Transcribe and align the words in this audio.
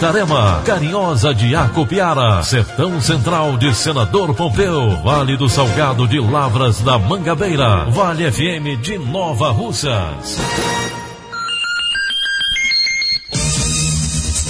Itarema, 0.00 0.62
Carinhosa 0.64 1.34
de 1.34 1.54
Acopiara, 1.54 2.42
Sertão 2.42 2.98
Central 3.02 3.58
de 3.58 3.74
Senador 3.74 4.34
Pompeu, 4.34 4.96
Vale 5.02 5.36
do 5.36 5.46
Salgado 5.46 6.08
de 6.08 6.18
Lavras 6.18 6.80
da 6.80 6.98
Mangabeira, 6.98 7.84
Vale 7.84 8.32
FM 8.32 8.80
de 8.80 8.96
Nova 8.96 9.50
Russas. 9.50 10.38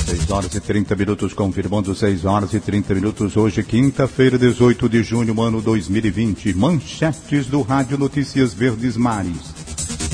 6 0.06 0.30
horas 0.30 0.54
e 0.54 0.60
30 0.60 0.94
minutos, 0.94 1.34
confirmando 1.34 1.96
6 1.96 2.24
horas 2.24 2.54
e 2.54 2.60
30 2.60 2.94
minutos, 2.94 3.36
hoje, 3.36 3.64
quinta-feira, 3.64 4.38
18 4.38 4.88
de 4.88 5.02
junho, 5.02 5.42
ano 5.42 5.60
2020. 5.60 6.54
Manchetes 6.54 7.46
do 7.46 7.62
Rádio 7.62 7.98
Notícias 7.98 8.54
Verdes 8.54 8.96
Mares. 8.96 9.59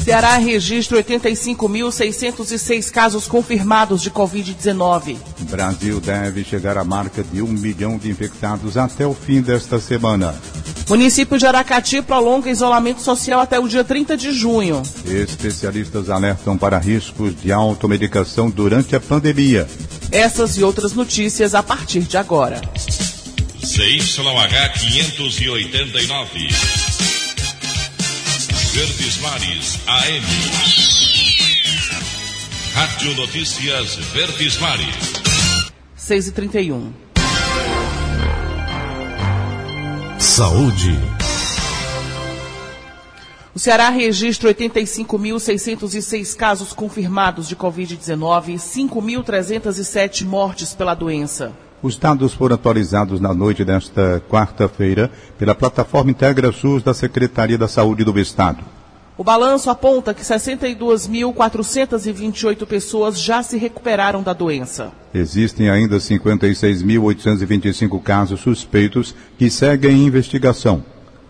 Ceará 0.06 0.36
registra 0.36 1.02
85.606 1.02 2.92
casos 2.92 3.26
confirmados 3.26 4.00
de 4.00 4.08
Covid-19. 4.08 5.16
Brasil 5.50 5.98
deve 5.98 6.44
chegar 6.44 6.78
à 6.78 6.84
marca 6.84 7.24
de 7.24 7.42
um 7.42 7.48
milhão 7.48 7.98
de 7.98 8.08
infectados 8.08 8.76
até 8.76 9.04
o 9.04 9.12
fim 9.12 9.40
desta 9.40 9.80
semana. 9.80 10.32
Município 10.88 11.36
de 11.36 11.44
Aracati 11.44 12.00
prolonga 12.02 12.48
isolamento 12.48 13.00
social 13.00 13.40
até 13.40 13.58
o 13.58 13.66
dia 13.66 13.82
30 13.82 14.16
de 14.16 14.30
junho. 14.30 14.80
Especialistas 15.04 16.08
alertam 16.08 16.56
para 16.56 16.78
riscos 16.78 17.34
de 17.42 17.50
automedicação 17.50 18.48
durante 18.48 18.94
a 18.94 19.00
pandemia. 19.00 19.66
Essas 20.12 20.56
e 20.56 20.62
outras 20.62 20.92
notícias 20.92 21.52
a 21.52 21.64
partir 21.64 22.02
de 22.02 22.16
agora. 22.16 22.60
CYH 23.58 24.72
589. 24.78 26.75
Verdes 28.76 29.16
Mares 29.22 29.78
AM. 29.86 30.22
Rádio 32.74 33.16
Notícias 33.16 33.94
Verdes 34.12 34.58
Mares. 34.58 35.14
6 35.94 36.26
e 36.26 36.32
31 36.32 36.92
Saúde. 40.18 41.00
O 43.54 43.58
Ceará 43.58 43.88
registra 43.88 44.52
85.606 44.52 46.36
casos 46.36 46.74
confirmados 46.74 47.48
de 47.48 47.56
Covid-19 47.56 48.48
e 48.48 48.54
5.307 48.56 50.26
mortes 50.26 50.74
pela 50.74 50.92
doença. 50.92 51.54
Os 51.82 51.96
dados 51.96 52.32
foram 52.32 52.54
atualizados 52.54 53.20
na 53.20 53.34
noite 53.34 53.64
desta 53.64 54.22
quarta-feira 54.28 55.10
pela 55.38 55.54
plataforma 55.54 56.10
Integra 56.10 56.50
SUS 56.50 56.82
da 56.82 56.94
Secretaria 56.94 57.58
da 57.58 57.68
Saúde 57.68 58.02
do 58.02 58.18
Estado. 58.18 58.64
O 59.18 59.24
balanço 59.24 59.70
aponta 59.70 60.12
que 60.12 60.20
62.428 60.22 62.66
pessoas 62.66 63.18
já 63.18 63.42
se 63.42 63.56
recuperaram 63.56 64.22
da 64.22 64.34
doença. 64.34 64.92
Existem 65.14 65.70
ainda 65.70 65.96
56.825 65.96 68.02
casos 68.02 68.40
suspeitos 68.40 69.14
que 69.38 69.50
seguem 69.50 69.92
em 69.92 70.04
investigação. 70.06 70.84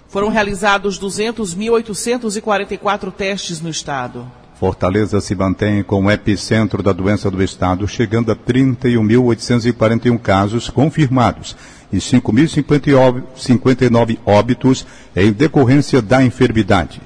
Foram 0.08 0.28
realizados 0.28 0.98
200.844 0.98 3.12
testes 3.12 3.60
no 3.60 3.68
estado. 3.68 4.26
Fortaleza 4.58 5.20
se 5.20 5.34
mantém 5.34 5.82
como 5.82 6.10
epicentro 6.10 6.82
da 6.82 6.90
doença 6.90 7.30
do 7.30 7.42
estado, 7.42 7.86
chegando 7.86 8.32
a 8.32 8.36
31.841 8.36 10.18
casos 10.18 10.70
confirmados 10.70 11.54
e 11.92 11.98
5.059 11.98 14.16
óbitos 14.24 14.86
em 15.14 15.30
decorrência 15.30 16.00
da 16.00 16.24
enfermidade. 16.24 17.02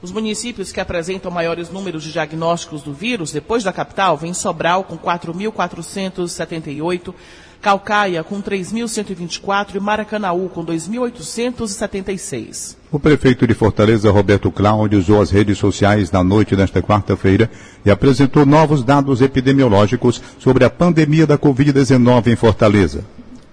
Os 0.00 0.12
municípios 0.12 0.70
que 0.70 0.78
apresentam 0.78 1.32
maiores 1.32 1.70
números 1.70 2.04
de 2.04 2.12
diagnósticos 2.12 2.82
do 2.82 2.92
vírus 2.92 3.32
depois 3.32 3.64
da 3.64 3.72
capital 3.72 4.16
vêm 4.16 4.32
Sobral 4.32 4.84
com 4.84 4.96
4.478, 4.96 7.12
Calcaia 7.60 8.22
com 8.22 8.40
3.124 8.42 9.74
e 9.74 9.80
Maracanaú 9.80 10.48
com 10.48 10.64
2.876. 10.64 12.76
O 12.92 13.00
prefeito 13.00 13.44
de 13.46 13.54
Fortaleza, 13.54 14.10
Roberto 14.10 14.50
Cláudio, 14.50 14.98
usou 14.98 15.20
as 15.20 15.30
redes 15.30 15.58
sociais 15.58 16.10
na 16.10 16.24
noite 16.24 16.56
desta 16.56 16.80
quarta-feira 16.80 17.50
e 17.84 17.90
apresentou 17.90 18.46
novos 18.46 18.82
dados 18.84 19.20
epidemiológicos 19.20 20.22
sobre 20.38 20.64
a 20.64 20.70
pandemia 20.70 21.26
da 21.26 21.36
Covid-19 21.36 22.28
em 22.28 22.36
Fortaleza. 22.36 23.04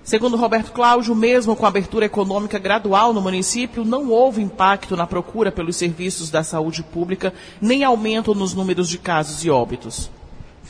Segundo 0.04 0.36
Roberto 0.36 0.74
Cláudio, 0.74 1.16
mesmo 1.16 1.56
com 1.56 1.66
a 1.66 1.70
abertura 1.70 2.06
econômica 2.06 2.60
gradual 2.60 3.14
no 3.14 3.22
município, 3.22 3.86
não 3.86 4.10
houve 4.10 4.42
impacto 4.42 4.98
na 4.98 5.08
procura 5.08 5.50
pelos 5.50 5.78
serviços 5.78 6.30
da 6.30 6.44
saúde 6.44 6.84
pública, 6.84 7.34
nem 7.62 7.86
aumento 7.86 8.36
nos 8.36 8.54
números 8.54 8.90
de 8.90 8.98
casos 8.98 9.46
e 9.46 9.50
óbitos. 9.50 10.12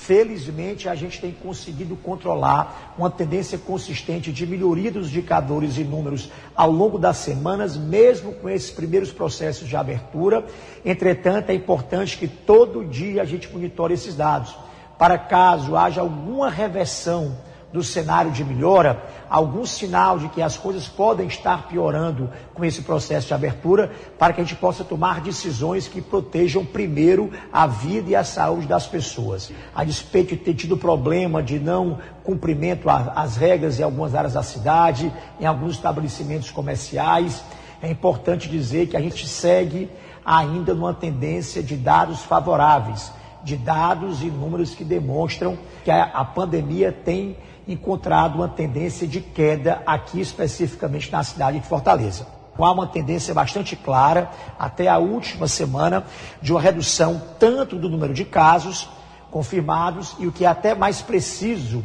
Felizmente, 0.03 0.89
a 0.89 0.95
gente 0.95 1.21
tem 1.21 1.31
conseguido 1.31 1.95
controlar 1.95 2.93
uma 2.97 3.09
tendência 3.09 3.57
consistente 3.57 4.33
de 4.33 4.45
melhoria 4.45 4.91
dos 4.91 5.07
indicadores 5.07 5.77
e 5.77 5.83
números 5.85 6.29
ao 6.53 6.69
longo 6.69 6.99
das 6.99 7.15
semanas, 7.15 7.77
mesmo 7.77 8.33
com 8.33 8.49
esses 8.49 8.69
primeiros 8.69 9.13
processos 9.13 9.65
de 9.65 9.77
abertura. 9.77 10.45
Entretanto, 10.83 11.51
é 11.51 11.53
importante 11.53 12.17
que 12.17 12.27
todo 12.27 12.83
dia 12.83 13.21
a 13.21 13.25
gente 13.25 13.49
monitore 13.49 13.93
esses 13.93 14.13
dados, 14.13 14.53
para 14.99 15.17
caso 15.17 15.77
haja 15.77 16.01
alguma 16.01 16.49
reversão 16.49 17.37
do 17.73 17.83
cenário 17.83 18.31
de 18.31 18.45
melhora, 18.45 19.03
algum 19.27 19.65
sinal 19.65 20.19
de 20.19 20.29
que 20.29 20.43
as 20.43 20.55
coisas 20.55 20.87
podem 20.87 21.25
estar 21.25 21.67
piorando 21.67 22.29
com 22.53 22.63
esse 22.63 22.83
processo 22.83 23.27
de 23.27 23.33
abertura, 23.33 23.91
para 24.17 24.31
que 24.31 24.39
a 24.39 24.43
gente 24.43 24.55
possa 24.55 24.83
tomar 24.83 25.21
decisões 25.21 25.87
que 25.87 25.99
protejam 25.99 26.63
primeiro 26.63 27.31
a 27.51 27.65
vida 27.65 28.11
e 28.11 28.15
a 28.15 28.23
saúde 28.23 28.67
das 28.67 28.85
pessoas. 28.85 29.51
A 29.73 29.83
despeito 29.83 30.35
de 30.35 30.43
ter 30.43 30.53
tido 30.53 30.77
problema 30.77 31.41
de 31.41 31.57
não 31.57 31.97
cumprimento 32.23 32.87
às 32.89 33.35
regras 33.37 33.79
em 33.79 33.83
algumas 33.83 34.13
áreas 34.13 34.33
da 34.33 34.43
cidade, 34.43 35.11
em 35.39 35.45
alguns 35.45 35.73
estabelecimentos 35.73 36.51
comerciais, 36.51 37.43
é 37.81 37.89
importante 37.89 38.47
dizer 38.47 38.87
que 38.87 38.95
a 38.95 39.01
gente 39.01 39.27
segue 39.27 39.89
ainda 40.23 40.73
numa 40.75 40.93
tendência 40.93 41.61
de 41.63 41.75
dados 41.75 42.21
favoráveis, 42.21 43.11
de 43.43 43.57
dados 43.57 44.21
e 44.21 44.27
números 44.27 44.73
que 44.73 44.83
demonstram 44.83 45.57
que 45.83 45.91
a, 45.91 46.03
a 46.03 46.23
pandemia 46.23 46.91
tem 46.91 47.35
encontrado 47.67 48.35
uma 48.35 48.47
tendência 48.47 49.07
de 49.07 49.21
queda 49.21 49.81
aqui 49.85 50.19
especificamente 50.19 51.11
na 51.11 51.23
cidade 51.23 51.59
de 51.59 51.67
Fortaleza. 51.67 52.27
Há 52.57 52.71
uma 52.71 52.87
tendência 52.87 53.33
bastante 53.33 53.75
clara, 53.75 54.29
até 54.59 54.87
a 54.87 54.97
última 54.97 55.47
semana, 55.47 56.05
de 56.41 56.51
uma 56.51 56.61
redução 56.61 57.21
tanto 57.39 57.77
do 57.77 57.89
número 57.89 58.13
de 58.13 58.25
casos 58.25 58.89
confirmados 59.31 60.15
e 60.19 60.27
o 60.27 60.31
que 60.31 60.45
é 60.45 60.47
até 60.47 60.75
mais 60.75 61.01
preciso 61.01 61.83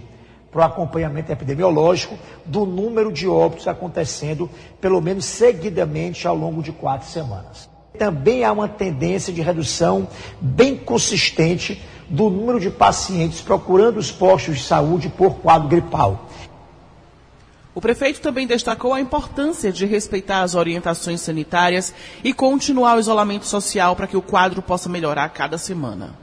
para 0.50 0.61
o 0.61 0.64
acompanhamento 0.64 1.31
epidemiológico, 1.31 2.19
do 2.44 2.67
número 2.67 3.12
de 3.12 3.29
óbitos 3.29 3.69
acontecendo, 3.69 4.50
pelo 4.81 5.00
menos 5.00 5.25
seguidamente, 5.25 6.26
ao 6.26 6.35
longo 6.35 6.62
de 6.62 6.73
quatro 6.73 7.08
semanas. 7.08 7.69
Também 7.99 8.44
há 8.44 8.52
uma 8.52 8.69
tendência 8.69 9.32
de 9.32 9.43
redução 9.43 10.08
bem 10.41 10.76
consistente 10.76 11.82
do 12.08 12.31
número 12.31 12.58
de 12.58 12.70
pacientes 12.70 13.40
procurando 13.40 13.99
os 13.99 14.10
postos 14.10 14.56
de 14.56 14.64
saúde 14.64 15.08
por 15.08 15.37
quadro 15.37 15.69
gripal. 15.69 16.28
O 17.75 17.81
prefeito 17.81 18.20
também 18.20 18.46
destacou 18.46 18.93
a 18.93 19.00
importância 19.00 19.70
de 19.70 19.87
respeitar 19.87 20.43
as 20.43 20.56
orientações 20.56 21.20
sanitárias 21.20 21.94
e 22.25 22.32
continuar 22.32 22.96
o 22.96 23.00
isolamento 23.00 23.46
social 23.46 23.94
para 23.94 24.06
que 24.06 24.16
o 24.16 24.22
quadro 24.22 24.60
possa 24.60 24.88
melhorar 24.88 25.25
a 25.25 25.28
cada 25.28 25.58
semana. 25.58 26.16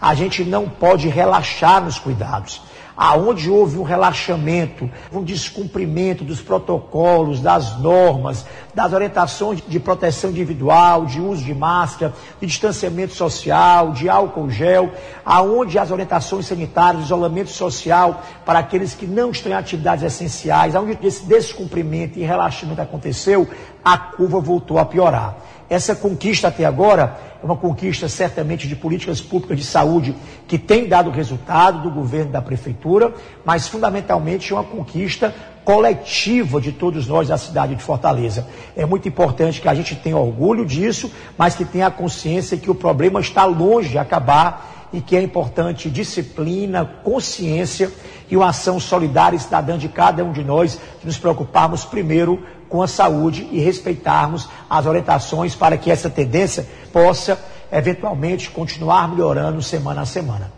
A 0.00 0.14
gente 0.14 0.44
não 0.44 0.68
pode 0.68 1.08
relaxar 1.08 1.82
nos 1.82 1.98
cuidados. 1.98 2.62
Aonde 2.96 3.50
houve 3.50 3.78
um 3.78 3.82
relaxamento, 3.82 4.88
um 5.12 5.22
descumprimento 5.22 6.24
dos 6.24 6.40
protocolos, 6.40 7.40
das 7.40 7.78
normas, 7.80 8.46
das 8.74 8.92
orientações 8.92 9.62
de 9.66 9.80
proteção 9.80 10.30
individual, 10.30 11.06
de 11.06 11.20
uso 11.20 11.44
de 11.44 11.54
máscara, 11.54 12.12
de 12.40 12.46
distanciamento 12.46 13.14
social, 13.14 13.92
de 13.92 14.08
álcool 14.08 14.50
gel, 14.50 14.90
aonde 15.24 15.78
as 15.78 15.90
orientações 15.90 16.46
sanitárias, 16.46 17.04
isolamento 17.04 17.50
social 17.50 18.22
para 18.44 18.60
aqueles 18.60 18.94
que 18.94 19.06
não 19.06 19.30
estão 19.30 19.50
em 19.50 19.54
atividades 19.54 20.04
essenciais, 20.04 20.74
aonde 20.74 20.98
esse 21.06 21.24
descumprimento 21.24 22.18
e 22.18 22.22
relaxamento 22.22 22.80
aconteceu, 22.80 23.48
a 23.84 23.98
curva 23.98 24.40
voltou 24.40 24.78
a 24.78 24.84
piorar. 24.84 25.36
Essa 25.68 25.94
conquista 25.94 26.48
até 26.48 26.64
agora 26.64 27.18
é 27.42 27.46
uma 27.46 27.56
conquista 27.56 28.08
certamente 28.08 28.68
de 28.68 28.76
políticas 28.76 29.20
públicas 29.20 29.58
de 29.58 29.64
saúde 29.64 30.14
que 30.46 30.58
tem 30.58 30.86
dado 30.86 31.10
resultado 31.10 31.82
do 31.82 31.90
governo 31.90 32.32
da 32.32 32.42
prefeitura, 32.42 33.12
mas 33.44 33.66
fundamentalmente 33.68 34.52
é 34.52 34.56
uma 34.56 34.64
conquista 34.64 35.34
coletiva 35.64 36.60
de 36.60 36.72
todos 36.72 37.06
nós 37.06 37.28
da 37.28 37.38
cidade 37.38 37.74
de 37.74 37.82
Fortaleza. 37.82 38.46
É 38.76 38.84
muito 38.84 39.08
importante 39.08 39.60
que 39.60 39.68
a 39.68 39.74
gente 39.74 39.96
tenha 39.96 40.16
orgulho 40.16 40.66
disso, 40.66 41.10
mas 41.38 41.54
que 41.54 41.64
tenha 41.64 41.86
a 41.86 41.90
consciência 41.90 42.58
que 42.58 42.70
o 42.70 42.74
problema 42.74 43.18
está 43.20 43.44
longe 43.44 43.88
de 43.88 43.98
acabar 43.98 44.88
e 44.92 45.00
que 45.00 45.16
é 45.16 45.22
importante 45.22 45.90
disciplina, 45.90 46.84
consciência 47.02 47.90
e 48.30 48.36
uma 48.36 48.50
ação 48.50 48.78
solidária 48.78 49.36
e 49.36 49.40
cidadã 49.40 49.76
de 49.76 49.88
cada 49.88 50.24
um 50.24 50.32
de 50.32 50.44
nós, 50.44 50.78
de 51.00 51.06
nos 51.06 51.18
preocuparmos 51.18 51.84
primeiro 51.84 52.42
com 52.68 52.82
a 52.82 52.88
saúde 52.88 53.48
e 53.50 53.58
respeitarmos 53.58 54.48
as 54.68 54.86
orientações 54.86 55.54
para 55.54 55.76
que 55.76 55.90
essa 55.90 56.10
tendência 56.10 56.66
possa 56.92 57.38
eventualmente 57.70 58.50
continuar 58.50 59.08
melhorando 59.08 59.60
semana 59.62 60.02
a 60.02 60.06
semana. 60.06 60.52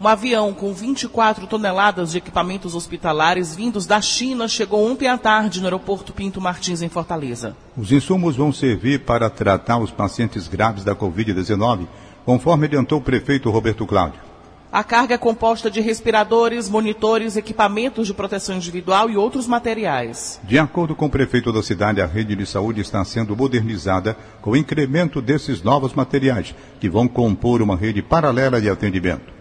Um 0.00 0.08
avião 0.08 0.52
com 0.52 0.74
24 0.74 1.46
toneladas 1.46 2.12
de 2.12 2.18
equipamentos 2.18 2.74
hospitalares 2.74 3.54
vindos 3.54 3.86
da 3.86 4.00
China 4.00 4.48
chegou 4.48 4.84
ontem 4.84 5.08
à 5.08 5.16
tarde 5.16 5.60
no 5.60 5.66
aeroporto 5.66 6.12
Pinto 6.12 6.40
Martins, 6.40 6.82
em 6.82 6.88
Fortaleza. 6.88 7.56
Os 7.76 7.92
insumos 7.92 8.36
vão 8.36 8.52
servir 8.52 9.04
para 9.04 9.30
tratar 9.30 9.78
os 9.78 9.90
pacientes 9.90 10.48
graves 10.48 10.84
da 10.84 10.94
Covid-19, 10.94 11.86
conforme 12.24 12.66
adiantou 12.66 12.98
o 12.98 13.02
prefeito 13.02 13.50
Roberto 13.50 13.86
Cláudio. 13.86 14.33
A 14.74 14.82
carga 14.82 15.14
é 15.14 15.18
composta 15.18 15.70
de 15.70 15.80
respiradores, 15.80 16.68
monitores, 16.68 17.36
equipamentos 17.36 18.08
de 18.08 18.12
proteção 18.12 18.56
individual 18.56 19.08
e 19.08 19.16
outros 19.16 19.46
materiais. 19.46 20.40
De 20.42 20.58
acordo 20.58 20.96
com 20.96 21.06
o 21.06 21.08
prefeito 21.08 21.52
da 21.52 21.62
cidade, 21.62 22.00
a 22.00 22.06
rede 22.06 22.34
de 22.34 22.44
saúde 22.44 22.80
está 22.80 23.04
sendo 23.04 23.36
modernizada 23.36 24.16
com 24.42 24.50
o 24.50 24.56
incremento 24.56 25.22
desses 25.22 25.62
novos 25.62 25.94
materiais, 25.94 26.56
que 26.80 26.88
vão 26.88 27.06
compor 27.06 27.62
uma 27.62 27.76
rede 27.76 28.02
paralela 28.02 28.60
de 28.60 28.68
atendimento. 28.68 29.32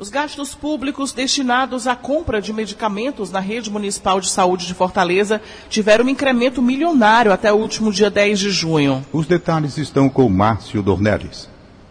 Os 0.00 0.08
gastos 0.08 0.52
públicos 0.52 1.12
destinados 1.12 1.86
à 1.86 1.94
compra 1.94 2.42
de 2.42 2.52
medicamentos 2.52 3.30
na 3.30 3.38
rede 3.38 3.70
municipal 3.70 4.20
de 4.20 4.28
saúde 4.28 4.66
de 4.66 4.74
Fortaleza 4.74 5.40
tiveram 5.68 6.04
um 6.04 6.08
incremento 6.08 6.60
milionário 6.60 7.32
até 7.32 7.52
o 7.52 7.56
último 7.56 7.92
dia 7.92 8.10
10 8.10 8.40
de 8.40 8.50
junho. 8.50 9.06
Os 9.12 9.28
detalhes 9.28 9.78
estão 9.78 10.08
com 10.08 10.28
Márcio 10.28 10.82
Dornelles. 10.82 11.49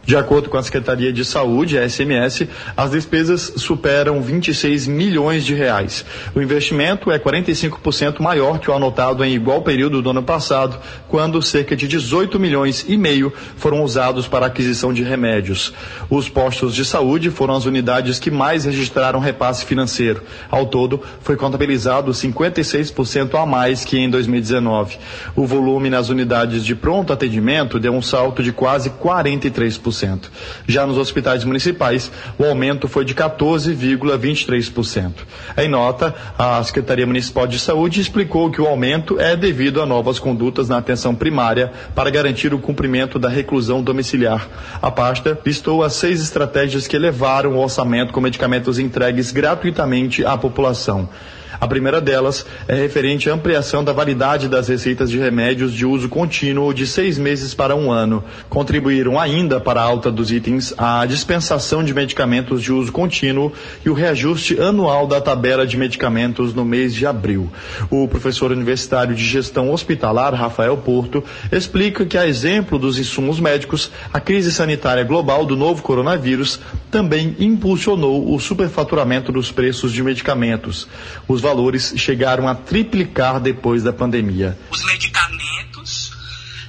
De 0.09 0.17
acordo 0.17 0.49
com 0.49 0.57
a 0.57 0.63
Secretaria 0.63 1.13
de 1.13 1.23
Saúde, 1.23 1.77
a 1.77 1.87
SMS, 1.87 2.47
as 2.75 2.89
despesas 2.89 3.53
superam 3.57 4.19
26 4.19 4.87
milhões 4.87 5.45
de 5.45 5.53
reais. 5.53 6.03
O 6.33 6.41
investimento 6.41 7.11
é 7.11 7.19
45% 7.19 8.19
maior 8.19 8.57
que 8.57 8.71
o 8.71 8.73
anotado 8.73 9.23
em 9.23 9.35
igual 9.35 9.61
período 9.61 10.01
do 10.01 10.09
ano 10.09 10.23
passado, 10.23 10.79
quando 11.07 11.39
cerca 11.43 11.75
de 11.75 11.87
18 11.87 12.39
milhões 12.39 12.83
e 12.89 12.97
meio 12.97 13.31
foram 13.55 13.83
usados 13.83 14.27
para 14.27 14.47
aquisição 14.47 14.91
de 14.91 15.03
remédios. 15.03 15.75
Os 16.09 16.27
postos 16.27 16.73
de 16.73 16.83
saúde 16.83 17.29
foram 17.29 17.53
as 17.53 17.65
unidades 17.65 18.17
que 18.17 18.31
mais 18.31 18.65
registraram 18.65 19.19
repasse 19.19 19.63
financeiro. 19.63 20.23
Ao 20.49 20.65
todo, 20.65 21.03
foi 21.21 21.35
contabilizado 21.35 22.11
56% 22.11 23.39
a 23.39 23.45
mais 23.45 23.85
que 23.85 23.99
em 23.99 24.09
2019. 24.09 24.97
O 25.35 25.45
volume 25.45 25.87
nas 25.87 26.09
unidades 26.09 26.65
de 26.65 26.73
pronto 26.73 27.13
atendimento 27.13 27.79
deu 27.79 27.93
um 27.93 28.01
salto 28.01 28.41
de 28.41 28.51
quase 28.51 28.89
43%. 28.89 29.98
Já 30.67 30.85
nos 30.85 30.97
hospitais 30.97 31.43
municipais, 31.43 32.11
o 32.37 32.43
aumento 32.45 32.87
foi 32.87 33.03
de 33.05 33.13
14,23%. 33.15 35.11
Em 35.57 35.67
nota, 35.67 36.13
a 36.37 36.63
Secretaria 36.63 37.05
Municipal 37.05 37.45
de 37.47 37.59
Saúde 37.59 37.99
explicou 38.01 38.49
que 38.51 38.61
o 38.61 38.67
aumento 38.67 39.19
é 39.19 39.35
devido 39.35 39.81
a 39.81 39.85
novas 39.85 40.19
condutas 40.19 40.69
na 40.69 40.77
atenção 40.77 41.13
primária 41.15 41.71
para 41.95 42.09
garantir 42.09 42.53
o 42.53 42.59
cumprimento 42.59 43.19
da 43.19 43.27
reclusão 43.29 43.81
domiciliar. 43.81 44.47
A 44.81 44.89
pasta 44.91 45.37
listou 45.45 45.83
as 45.83 45.93
seis 45.93 46.21
estratégias 46.21 46.87
que 46.87 46.95
elevaram 46.95 47.53
o 47.55 47.59
orçamento 47.61 48.13
com 48.13 48.21
medicamentos 48.21 48.79
entregues 48.79 49.31
gratuitamente 49.31 50.23
à 50.25 50.37
população. 50.37 51.09
A 51.61 51.67
primeira 51.67 51.99
delas 51.99 52.45
é 52.69 52.75
referente 52.75 53.29
à 53.29 53.33
ampliação 53.33 53.83
da 53.83 53.91
validade 53.91 54.47
das 54.47 54.69
receitas 54.69 55.11
de 55.11 55.19
remédios 55.19 55.73
de 55.73 55.85
uso 55.85 56.07
contínuo 56.07 56.73
de 56.73 56.87
seis 56.87 57.17
meses 57.17 57.53
para 57.53 57.75
um 57.75 57.91
ano. 57.91 58.23
Contribuíram 58.49 59.19
ainda 59.19 59.59
para 59.59 59.81
a 59.81 59.83
alta 59.83 60.09
dos 60.09 60.31
itens 60.31 60.73
a 60.77 61.05
dispensação 61.05 61.83
de 61.83 61.93
medicamentos 61.93 62.63
de 62.63 62.71
uso 62.71 62.93
contínuo 62.93 63.51
e 63.85 63.89
o 63.89 63.93
reajuste 63.93 64.57
anual 64.59 65.05
da 65.05 65.19
tabela 65.19 65.67
de 65.67 65.75
medicamentos 65.75 66.53
no 66.53 66.63
mês 66.63 66.93
de 66.93 67.05
abril. 67.05 67.51
O 67.89 68.07
professor 68.07 68.53
universitário 68.53 69.13
de 69.13 69.25
gestão 69.25 69.73
hospitalar, 69.73 70.33
Rafael 70.33 70.77
Porto, 70.77 71.21
explica 71.51 72.05
que, 72.05 72.17
a 72.17 72.25
exemplo 72.25 72.79
dos 72.79 72.97
insumos 72.97 73.37
médicos, 73.37 73.91
a 74.13 74.21
crise 74.21 74.51
sanitária 74.51 75.03
global 75.03 75.45
do 75.45 75.57
novo 75.57 75.83
coronavírus 75.83 76.59
também 76.89 77.35
impulsionou 77.37 78.33
o 78.33 78.39
superfaturamento 78.39 79.31
dos 79.31 79.51
preços 79.51 79.91
de 79.91 80.01
medicamentos. 80.01 80.87
Os 81.27 81.41
valores 81.49 81.93
chegaram 81.97 82.47
a 82.47 82.53
triplicar 82.53 83.39
depois 83.39 83.81
da 83.81 83.91
pandemia. 83.91 84.57
Os 84.69 84.83
medicamentos, 84.85 86.11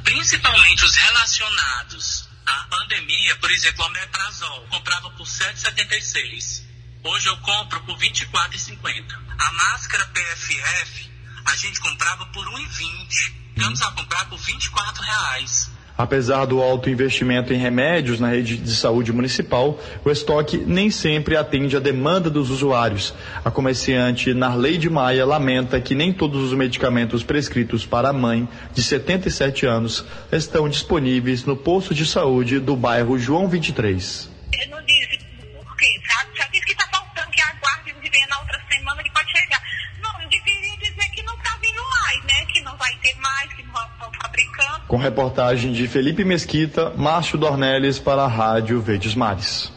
principalmente 0.02 0.84
os 0.86 0.96
relacionados 0.96 2.28
à 2.46 2.64
pandemia, 2.64 3.36
por 3.36 3.50
exemplo, 3.50 3.84
o 3.84 3.88
omeprazol, 3.88 4.66
comprava 4.70 5.10
por 5.10 5.26
7,76. 5.26 6.62
Hoje 7.04 7.28
eu 7.28 7.36
compro 7.38 7.80
por 7.80 7.98
24,50. 7.98 9.04
A 9.38 9.52
máscara 9.52 10.06
PFF, 10.06 11.10
a 11.44 11.56
gente 11.56 11.78
comprava 11.80 12.24
por 12.26 12.46
1,20. 12.46 13.32
Estamos 13.56 13.82
a 13.82 13.90
comprar 13.90 14.24
por 14.30 14.38
24 14.38 15.02
reais. 15.02 15.70
Apesar 16.00 16.46
do 16.46 16.62
alto 16.62 16.88
investimento 16.88 17.52
em 17.52 17.58
remédios 17.58 18.18
na 18.18 18.30
rede 18.30 18.56
de 18.56 18.74
saúde 18.74 19.12
municipal, 19.12 19.78
o 20.02 20.10
estoque 20.10 20.56
nem 20.56 20.90
sempre 20.90 21.36
atende 21.36 21.76
à 21.76 21.78
demanda 21.78 22.30
dos 22.30 22.48
usuários. 22.48 23.12
A 23.44 23.50
comerciante 23.50 24.32
Narleide 24.32 24.88
Maia 24.88 25.26
lamenta 25.26 25.78
que 25.78 25.94
nem 25.94 26.10
todos 26.10 26.42
os 26.42 26.54
medicamentos 26.54 27.22
prescritos 27.22 27.84
para 27.84 28.08
a 28.08 28.14
mãe, 28.14 28.48
de 28.72 28.82
77 28.82 29.66
anos, 29.66 30.02
estão 30.32 30.70
disponíveis 30.70 31.44
no 31.44 31.54
posto 31.54 31.94
de 31.94 32.06
saúde 32.06 32.58
do 32.58 32.74
bairro 32.74 33.18
João 33.18 33.46
23. 33.46 34.39
Mais, 43.40 43.52
que 43.54 43.64
fabricando. 44.22 44.80
Com 44.86 44.96
reportagem 44.96 45.72
de 45.72 45.88
Felipe 45.88 46.24
Mesquita, 46.24 46.92
Márcio 46.96 47.38
Dornelles 47.38 47.98
para 47.98 48.22
a 48.22 48.28
Rádio 48.28 48.80
Verdes 48.80 49.14
Mares. 49.14 49.72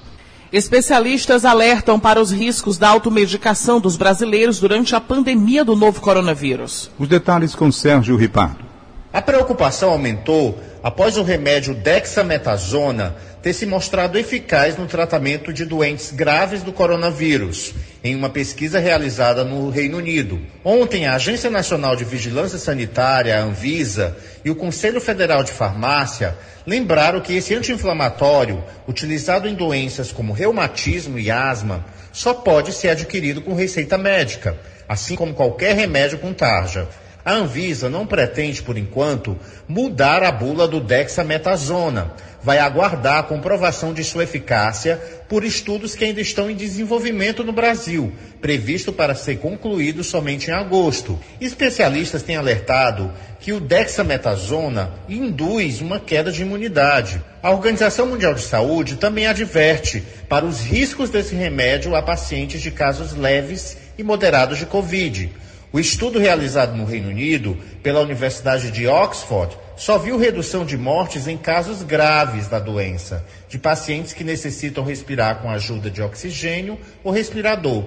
Especialistas 0.51 1.45
alertam 1.45 1.99
para 1.99 2.21
os 2.21 2.31
riscos 2.31 2.77
da 2.77 2.89
automedicação 2.89 3.79
dos 3.79 3.97
brasileiros 3.97 4.59
durante 4.59 4.95
a 4.95 5.01
pandemia 5.01 5.65
do 5.65 5.75
novo 5.75 5.99
coronavírus. 5.99 6.91
Os 6.99 7.07
detalhes 7.07 7.55
com 7.55 7.71
Sérgio 7.71 8.15
Ripardo. 8.15 8.63
A 9.11 9.21
preocupação 9.21 9.91
aumentou 9.91 10.59
após 10.83 11.17
o 11.17 11.23
remédio 11.23 11.73
dexametasona 11.73 13.15
ter 13.43 13.51
se 13.51 13.65
mostrado 13.65 14.17
eficaz 14.17 14.77
no 14.77 14.87
tratamento 14.87 15.51
de 15.51 15.65
doentes 15.65 16.11
graves 16.11 16.63
do 16.63 16.71
coronavírus, 16.71 17.73
em 18.01 18.15
uma 18.15 18.29
pesquisa 18.29 18.79
realizada 18.79 19.43
no 19.43 19.69
Reino 19.69 19.97
Unido. 19.97 20.41
Ontem, 20.63 21.05
a 21.05 21.15
Agência 21.15 21.49
Nacional 21.49 21.93
de 21.93 22.05
Vigilância 22.05 22.57
Sanitária, 22.57 23.37
a 23.37 23.43
Anvisa, 23.43 24.15
e 24.45 24.49
o 24.49 24.55
Conselho 24.55 25.01
Federal 25.01 25.43
de 25.43 25.51
Farmácia 25.51 26.37
lembraram 26.65 27.19
que 27.19 27.33
esse 27.33 27.53
anti-inflamatório, 27.53 28.63
utilizado 28.87 29.45
em 29.45 29.53
doenças 29.53 30.09
como 30.09 30.31
reumatismo 30.31 31.19
e 31.19 31.29
asma, 31.29 31.85
só 32.13 32.33
pode 32.33 32.71
ser 32.71 32.89
adquirido 32.91 33.41
com 33.41 33.53
receita 33.53 33.97
médica, 33.97 34.57
assim 34.87 35.17
como 35.17 35.33
qualquer 35.33 35.75
remédio 35.75 36.17
com 36.17 36.31
tarja. 36.31 36.87
A 37.25 37.33
Anvisa 37.35 37.89
não 37.89 38.05
pretende, 38.05 38.61
por 38.61 38.77
enquanto, 38.77 39.37
mudar 39.65 40.23
a 40.23 40.31
bula 40.31 40.67
do 40.67 40.81
dexametasona. 40.81 42.11
Vai 42.41 42.59
aguardar 42.59 43.19
a 43.19 43.23
comprovação 43.23 43.93
de 43.93 44.03
sua 44.03 44.23
eficácia 44.23 44.97
por 45.29 45.45
estudos 45.45 45.95
que 45.95 46.03
ainda 46.03 46.19
estão 46.19 46.49
em 46.49 46.55
desenvolvimento 46.55 47.41
no 47.41 47.53
Brasil, 47.53 48.11
previsto 48.41 48.91
para 48.91 49.15
ser 49.15 49.37
concluído 49.37 50.03
somente 50.03 50.49
em 50.49 50.53
agosto. 50.53 51.17
Especialistas 51.39 52.23
têm 52.23 52.35
alertado 52.35 53.09
que 53.39 53.53
o 53.53 53.61
dexametasona 53.61 54.91
induz 55.07 55.79
uma 55.79 56.01
queda 56.01 56.29
de 56.29 56.41
imunidade. 56.41 57.23
A 57.41 57.51
Organização 57.51 58.07
Mundial 58.07 58.33
de 58.33 58.41
Saúde 58.41 58.97
também 58.97 59.27
adverte 59.27 60.03
para 60.27 60.45
os 60.45 60.59
riscos 60.59 61.09
desse 61.09 61.33
remédio 61.33 61.95
a 61.95 62.01
pacientes 62.01 62.61
de 62.61 62.71
casos 62.71 63.13
leves 63.15 63.77
e 63.97 64.03
moderados 64.03 64.57
de 64.57 64.65
Covid. 64.65 65.31
O 65.73 65.79
estudo 65.79 66.19
realizado 66.19 66.77
no 66.77 66.85
Reino 66.85 67.09
Unido 67.09 67.57
pela 67.81 67.99
Universidade 67.99 68.69
de 68.69 68.85
Oxford 68.85 69.57
só 69.75 69.97
viu 69.97 70.19
redução 70.19 70.63
de 70.63 70.77
mortes 70.77 71.27
em 71.27 71.35
casos 71.35 71.81
graves 71.81 72.47
da 72.47 72.59
doença, 72.59 73.25
de 73.49 73.57
pacientes 73.57 74.13
que 74.13 74.23
necessitam 74.23 74.83
respirar 74.83 75.41
com 75.41 75.49
ajuda 75.49 75.89
de 75.89 75.99
oxigênio 75.99 76.77
ou 77.03 77.11
respirador. 77.11 77.85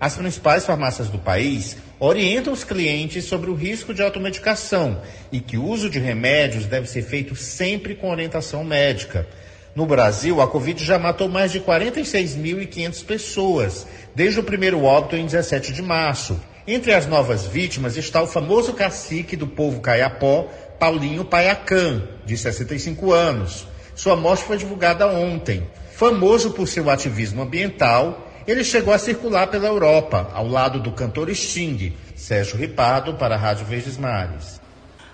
As 0.00 0.16
principais 0.16 0.64
farmácias 0.64 1.10
do 1.10 1.18
país 1.18 1.76
orientam 2.00 2.54
os 2.54 2.64
clientes 2.64 3.26
sobre 3.26 3.50
o 3.50 3.54
risco 3.54 3.92
de 3.92 4.00
automedicação 4.00 5.02
e 5.30 5.38
que 5.38 5.58
o 5.58 5.64
uso 5.66 5.90
de 5.90 5.98
remédios 5.98 6.64
deve 6.64 6.88
ser 6.88 7.02
feito 7.02 7.36
sempre 7.36 7.94
com 7.94 8.10
orientação 8.10 8.64
médica. 8.64 9.28
No 9.74 9.84
Brasil, 9.84 10.40
a 10.40 10.48
Covid 10.48 10.82
já 10.82 10.98
matou 10.98 11.28
mais 11.28 11.52
de 11.52 11.60
46.500 11.60 13.04
pessoas, 13.04 13.86
desde 14.14 14.40
o 14.40 14.42
primeiro 14.42 14.82
óbito 14.82 15.16
em 15.16 15.26
17 15.26 15.74
de 15.74 15.82
março. 15.82 16.40
Entre 16.68 16.92
as 16.92 17.06
novas 17.06 17.46
vítimas 17.46 17.96
está 17.96 18.20
o 18.20 18.26
famoso 18.26 18.72
cacique 18.72 19.36
do 19.36 19.46
povo 19.46 19.80
caiapó, 19.80 20.48
Paulinho 20.80 21.24
Paiacan, 21.24 22.02
de 22.24 22.36
65 22.36 23.12
anos. 23.12 23.68
Sua 23.94 24.16
morte 24.16 24.42
foi 24.42 24.56
divulgada 24.56 25.06
ontem. 25.06 25.70
Famoso 25.92 26.50
por 26.50 26.66
seu 26.66 26.90
ativismo 26.90 27.42
ambiental, 27.42 28.28
ele 28.48 28.64
chegou 28.64 28.92
a 28.92 28.98
circular 28.98 29.46
pela 29.46 29.68
Europa, 29.68 30.28
ao 30.34 30.48
lado 30.48 30.80
do 30.80 30.90
cantor 30.90 31.30
Sting. 31.30 31.96
Sérgio 32.16 32.58
Ripado, 32.58 33.14
para 33.14 33.36
a 33.36 33.38
Rádio 33.38 33.64
Verdes 33.64 33.96
Mares. 33.96 34.60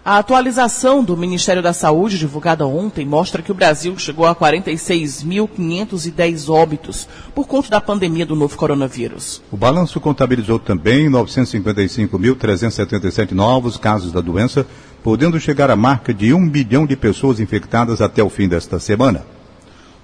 A 0.04 0.18
atualização 0.18 1.04
do 1.04 1.16
Ministério 1.16 1.62
da 1.62 1.72
Saúde, 1.72 2.18
divulgada 2.18 2.66
ontem, 2.66 3.06
mostra 3.06 3.40
que 3.40 3.52
o 3.52 3.54
Brasil 3.54 3.96
chegou 3.96 4.26
a 4.26 4.34
46.510 4.34 6.52
óbitos 6.52 7.06
por 7.32 7.46
conta 7.46 7.70
da 7.70 7.80
pandemia 7.80 8.26
do 8.26 8.34
novo 8.34 8.56
coronavírus. 8.56 9.40
O 9.48 9.56
balanço 9.56 10.00
contabilizou 10.00 10.58
também 10.58 11.08
955.377 11.08 13.30
novos 13.30 13.76
casos 13.76 14.10
da 14.10 14.20
doença, 14.20 14.66
podendo 15.04 15.38
chegar 15.38 15.70
à 15.70 15.76
marca 15.76 16.12
de 16.12 16.34
1 16.34 16.40
milhão 16.40 16.84
de 16.84 16.96
pessoas 16.96 17.38
infectadas 17.38 18.00
até 18.00 18.24
o 18.24 18.28
fim 18.28 18.48
desta 18.48 18.80
semana. 18.80 19.24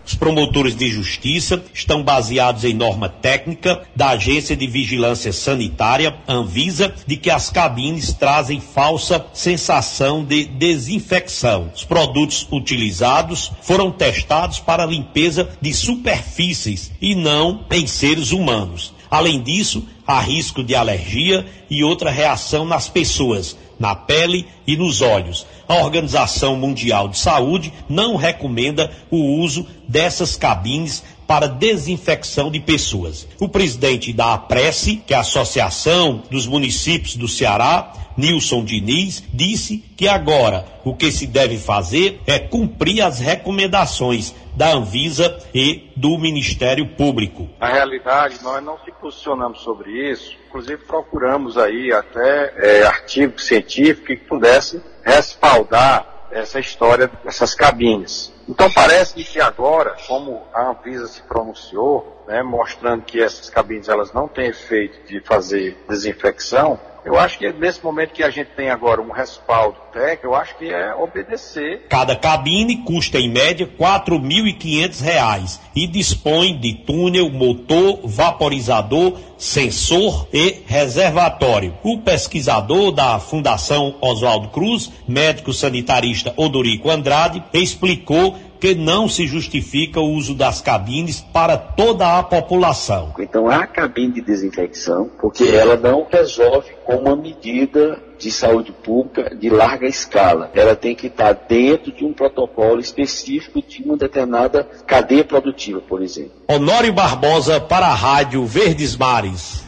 Os 0.06 0.16
promotores 0.16 0.76
de 0.76 0.90
justiça 0.90 1.64
estão 1.74 2.04
baseados 2.04 2.66
em 2.66 2.74
norma 2.74 3.08
técnica 3.08 3.84
da 3.96 4.10
Agência 4.10 4.56
de 4.56 4.68
Vigilância 4.68 5.32
Sanitária, 5.32 6.16
Anvisa, 6.28 6.94
de 7.08 7.16
que 7.16 7.30
as 7.30 7.50
cabines 7.50 8.12
trazem 8.12 8.60
falsa 8.60 9.26
sensação 9.34 10.24
de 10.26 10.44
desinfecção. 10.44 11.72
Os 11.74 11.86
produtos 11.86 12.46
utilizados 12.52 13.52
foram 13.62 13.92
testados 13.92 14.60
para 14.60 14.86
limpeza 14.86 15.50
de 15.62 15.74
superfícies 15.74 16.92
e 17.02 17.16
não 17.16 17.66
em 17.72 17.88
seres 17.88 18.32
humanos. 18.32 18.94
Além 19.10 19.42
disso, 19.42 19.88
há 20.06 20.20
risco 20.20 20.64
de 20.64 20.76
alergia 20.76 21.46
e 21.70 21.84
outra 21.84 22.10
reação 22.10 22.66
nas 22.66 22.90
pessoas, 22.90 23.56
na 23.80 23.96
pele 23.96 24.48
e 24.66 24.76
nos 24.76 25.02
olhos. 25.02 25.46
A 25.74 25.78
Organização 25.78 26.56
Mundial 26.56 27.08
de 27.08 27.18
Saúde 27.18 27.74
não 27.90 28.16
recomenda 28.16 28.92
o 29.10 29.18
uso 29.40 29.66
dessas 29.88 30.36
cabines 30.36 31.04
para 31.28 31.48
desinfecção 31.48 32.52
de 32.52 32.60
pessoas. 32.60 33.28
O 33.40 33.50
presidente 33.50 34.14
da 34.14 34.34
APRESE, 34.34 34.98
que 35.06 35.14
é 35.14 35.18
a 35.18 35.22
Associação 35.22 36.24
dos 36.30 36.46
Municípios 36.46 37.16
do 37.16 37.28
Ceará, 37.28 37.94
Nilson 38.16 38.64
Diniz, 38.64 39.24
disse 39.34 39.78
que 39.98 40.08
agora 40.08 40.66
o 40.84 40.96
que 40.96 41.12
se 41.12 41.26
deve 41.26 41.58
fazer 41.58 42.22
é 42.28 42.38
cumprir 42.38 43.02
as 43.02 43.20
recomendações 43.20 44.34
da 44.56 44.74
Anvisa 44.74 45.40
e 45.54 45.92
do 45.96 46.18
Ministério 46.18 46.86
Público. 46.90 47.50
Na 47.60 47.70
realidade, 47.70 48.38
nós 48.44 48.64
não 48.64 48.78
se 48.86 48.92
posicionamos 48.92 49.62
sobre 49.62 50.12
isso, 50.12 50.36
inclusive 50.48 50.86
procuramos 50.86 51.58
aí 51.58 51.92
até 51.92 52.54
é, 52.58 52.84
artigos 52.84 53.46
científicos 53.46 54.08
que 54.08 54.18
pudessem 54.18 54.82
respaldar 55.04 56.13
essa 56.34 56.60
história 56.60 57.10
dessas 57.24 57.54
cabines. 57.54 58.34
Então 58.48 58.70
parece 58.72 59.24
que 59.24 59.40
agora, 59.40 59.96
como 60.08 60.44
a 60.54 60.70
Anvisa 60.70 61.08
se 61.08 61.22
pronunciou, 61.24 62.24
né, 62.28 62.44
mostrando 62.44 63.04
que 63.04 63.22
essas 63.22 63.50
cabines 63.50 63.88
elas 63.88 64.12
não 64.12 64.28
têm 64.28 64.48
efeito 64.48 65.08
de 65.08 65.22
fazer 65.22 65.78
desinfecção, 65.88 66.80
eu 67.06 67.20
acho 67.20 67.38
que 67.38 67.52
nesse 67.54 67.84
momento 67.84 68.14
que 68.14 68.24
a 68.24 68.30
gente 68.30 68.52
tem 68.56 68.70
agora 68.70 69.02
um 69.02 69.12
respaldo 69.12 69.78
técnico, 69.92 70.28
eu 70.28 70.36
acho 70.36 70.58
que 70.58 70.70
é 70.72 70.96
obedecer. 70.96 71.86
Cada 71.90 72.16
cabine 72.16 72.78
custa 72.78 73.20
em 73.20 73.30
média 73.30 73.66
R$ 73.66 73.74
4.500 73.78 75.60
e 75.76 75.86
dispõe 75.86 76.58
de 76.58 76.74
túnel, 76.74 77.30
motor, 77.30 78.00
vaporizador, 78.06 79.20
sensor 79.38 80.28
e 80.32 80.62
reservatório. 80.66 81.78
O 81.84 82.00
pesquisador 82.00 82.92
da 82.92 83.20
Fundação 83.20 83.96
Oswaldo 84.02 84.50
Cruz, 84.50 84.92
médico 85.08 85.54
sanitarista 85.54 86.34
Odorico 86.38 86.90
Andrade, 86.90 87.44
explicou 87.54 88.38
que 88.64 88.74
não 88.74 89.10
se 89.10 89.28
justifica 89.28 90.00
o 90.00 90.14
uso 90.14 90.34
das 90.34 90.62
cabines 90.62 91.20
para 91.20 91.58
toda 91.58 92.18
a 92.18 92.24
população. 92.24 93.14
Então 93.20 93.50
há 93.50 93.68
cabine 93.68 94.14
de 94.14 94.22
desinfecção, 94.22 95.12
porque 95.20 95.44
ela 95.44 95.76
não 95.76 96.08
resolve 96.10 96.72
com 96.86 96.96
uma 96.96 97.14
medida 97.14 98.02
de 98.18 98.32
saúde 98.32 98.72
pública 98.72 99.36
de 99.36 99.50
larga 99.50 99.86
escala. 99.86 100.50
Ela 100.56 100.78
tem 100.78 100.96
que 100.96 101.08
estar 101.08 101.34
dentro 101.34 101.92
de 101.92 102.06
um 102.06 102.14
protocolo 102.14 102.80
específico 102.80 103.62
de 103.62 103.84
uma 103.84 103.98
determinada 103.98 104.64
cadeia 104.88 105.26
produtiva, 105.26 105.82
por 105.82 106.02
exemplo. 106.02 106.32
Honório 106.48 106.94
Barbosa 106.94 107.60
para 107.60 107.88
a 107.88 107.94
Rádio 107.94 108.46
Verdes 108.46 108.96
Mares. 108.96 109.63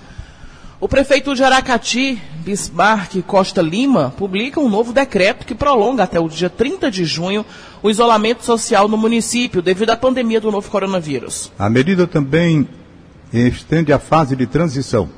O 0.78 0.90
prefeito 0.90 1.34
de 1.34 1.42
Aracati, 1.42 2.22
Bismarck 2.44 3.22
Costa 3.26 3.62
Lima, 3.62 4.14
publica 4.18 4.60
um 4.60 4.68
novo 4.68 4.92
decreto 4.92 5.46
que 5.46 5.56
prolonga 5.56 6.04
até 6.04 6.20
o 6.20 6.28
dia 6.28 6.50
30 6.50 6.92
de 6.92 7.06
junho 7.06 7.46
o 7.82 7.90
isolamento 7.90 8.44
social 8.44 8.90
no 8.90 8.98
município 8.98 9.62
devido 9.62 9.92
à 9.92 9.96
pandemia 9.96 10.42
do 10.42 10.52
novo 10.52 10.70
coronavírus. 10.70 11.50
A 11.58 11.70
medida 11.70 12.06
também 12.06 12.68
estende 13.32 13.94
a 13.94 14.00
fase 14.00 14.36
de 14.36 14.46
transição. 14.46 15.10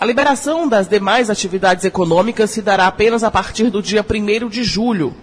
A 0.00 0.06
liberação 0.06 0.66
das 0.66 0.88
demais 0.88 1.28
atividades 1.28 1.84
econômicas 1.84 2.50
se 2.50 2.62
dará 2.62 2.86
apenas 2.86 3.22
a 3.22 3.30
partir 3.30 3.68
do 3.68 3.82
dia 3.82 4.02
1 4.02 4.48
de 4.48 4.64
julho, 4.64 5.14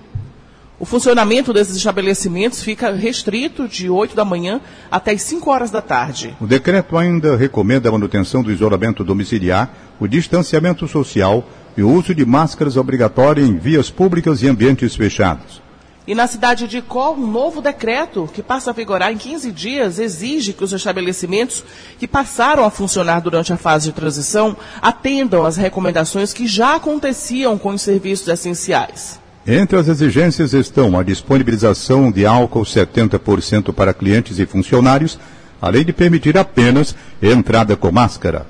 o 0.78 0.86
funcionamento 0.86 1.54
desses 1.54 1.78
estabelecimentos 1.78 2.62
fica 2.62 2.92
restrito 2.92 3.68
de 3.68 3.90
8 3.90 4.16
da 4.16 4.26
manhã 4.26 4.60
até 4.92 5.12
as 5.12 5.22
5 5.22 5.50
horas 5.50 5.72
da 5.72 5.82
tarde. 5.82 6.36
O 6.40 6.46
decreto 6.46 6.98
ainda 6.98 7.38
recomenda 7.38 7.88
a 7.88 7.92
manutenção 7.92 8.44
do 8.44 8.52
isolamento 8.52 9.04
domiciliar, 9.04 9.74
o 10.00 10.08
distanciamento 10.08 10.86
social 10.88 11.48
e 11.78 11.84
o 11.84 11.90
uso 11.90 12.14
de 12.14 12.26
máscaras 12.26 12.76
obrigatórias 12.76 13.48
em 13.48 13.58
vias 13.58 13.90
públicas 13.90 14.42
e 14.42 14.48
ambientes 14.48 14.96
fechados. 14.96 15.64
E 16.08 16.14
na 16.14 16.28
cidade 16.28 16.68
de 16.68 16.78
Icó, 16.78 17.14
um 17.14 17.26
novo 17.26 17.62
decreto, 17.62 18.30
que 18.32 18.44
passa 18.44 18.70
a 18.70 18.74
vigorar 18.74 19.12
em 19.12 19.18
15 19.18 19.52
dias, 19.52 19.98
exige 19.98 20.54
que 20.54 20.64
os 20.64 20.72
estabelecimentos 20.72 21.64
que 21.98 22.08
passaram 22.08 22.64
a 22.64 22.70
funcionar 22.70 23.22
durante 23.22 23.52
a 23.52 23.58
fase 23.58 23.86
de 23.86 23.94
transição 23.94 24.56
atendam 24.82 25.46
às 25.46 25.58
recomendações 25.58 26.32
que 26.32 26.46
já 26.46 26.76
aconteciam 26.76 27.58
com 27.58 27.70
os 27.70 27.82
serviços 27.82 28.28
essenciais. 28.28 29.25
Entre 29.48 29.78
as 29.78 29.88
exigências 29.88 30.54
estão 30.54 30.98
a 30.98 31.04
disponibilização 31.04 32.12
de 32.12 32.26
álcool 32.26 32.64
70% 32.64 33.72
para 33.72 33.94
clientes 33.94 34.40
e 34.40 34.46
funcionários, 34.46 35.20
além 35.62 35.86
de 35.86 35.94
permitir 35.94 36.36
apenas 36.36 36.96
entrada 37.22 37.76
com 37.76 37.92
máscara. 37.92 38.48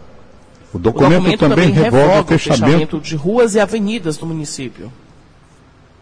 O 0.74 0.80
documento, 0.80 1.12
o 1.12 1.16
documento 1.18 1.40
também, 1.40 1.74
também 1.74 1.84
revoga 1.84 2.22
o 2.22 2.40
fechamento 2.40 3.00
de 3.02 3.16
ruas 3.16 3.56
e 3.56 3.60
avenidas 3.60 4.16
do 4.16 4.26
município. 4.26 4.92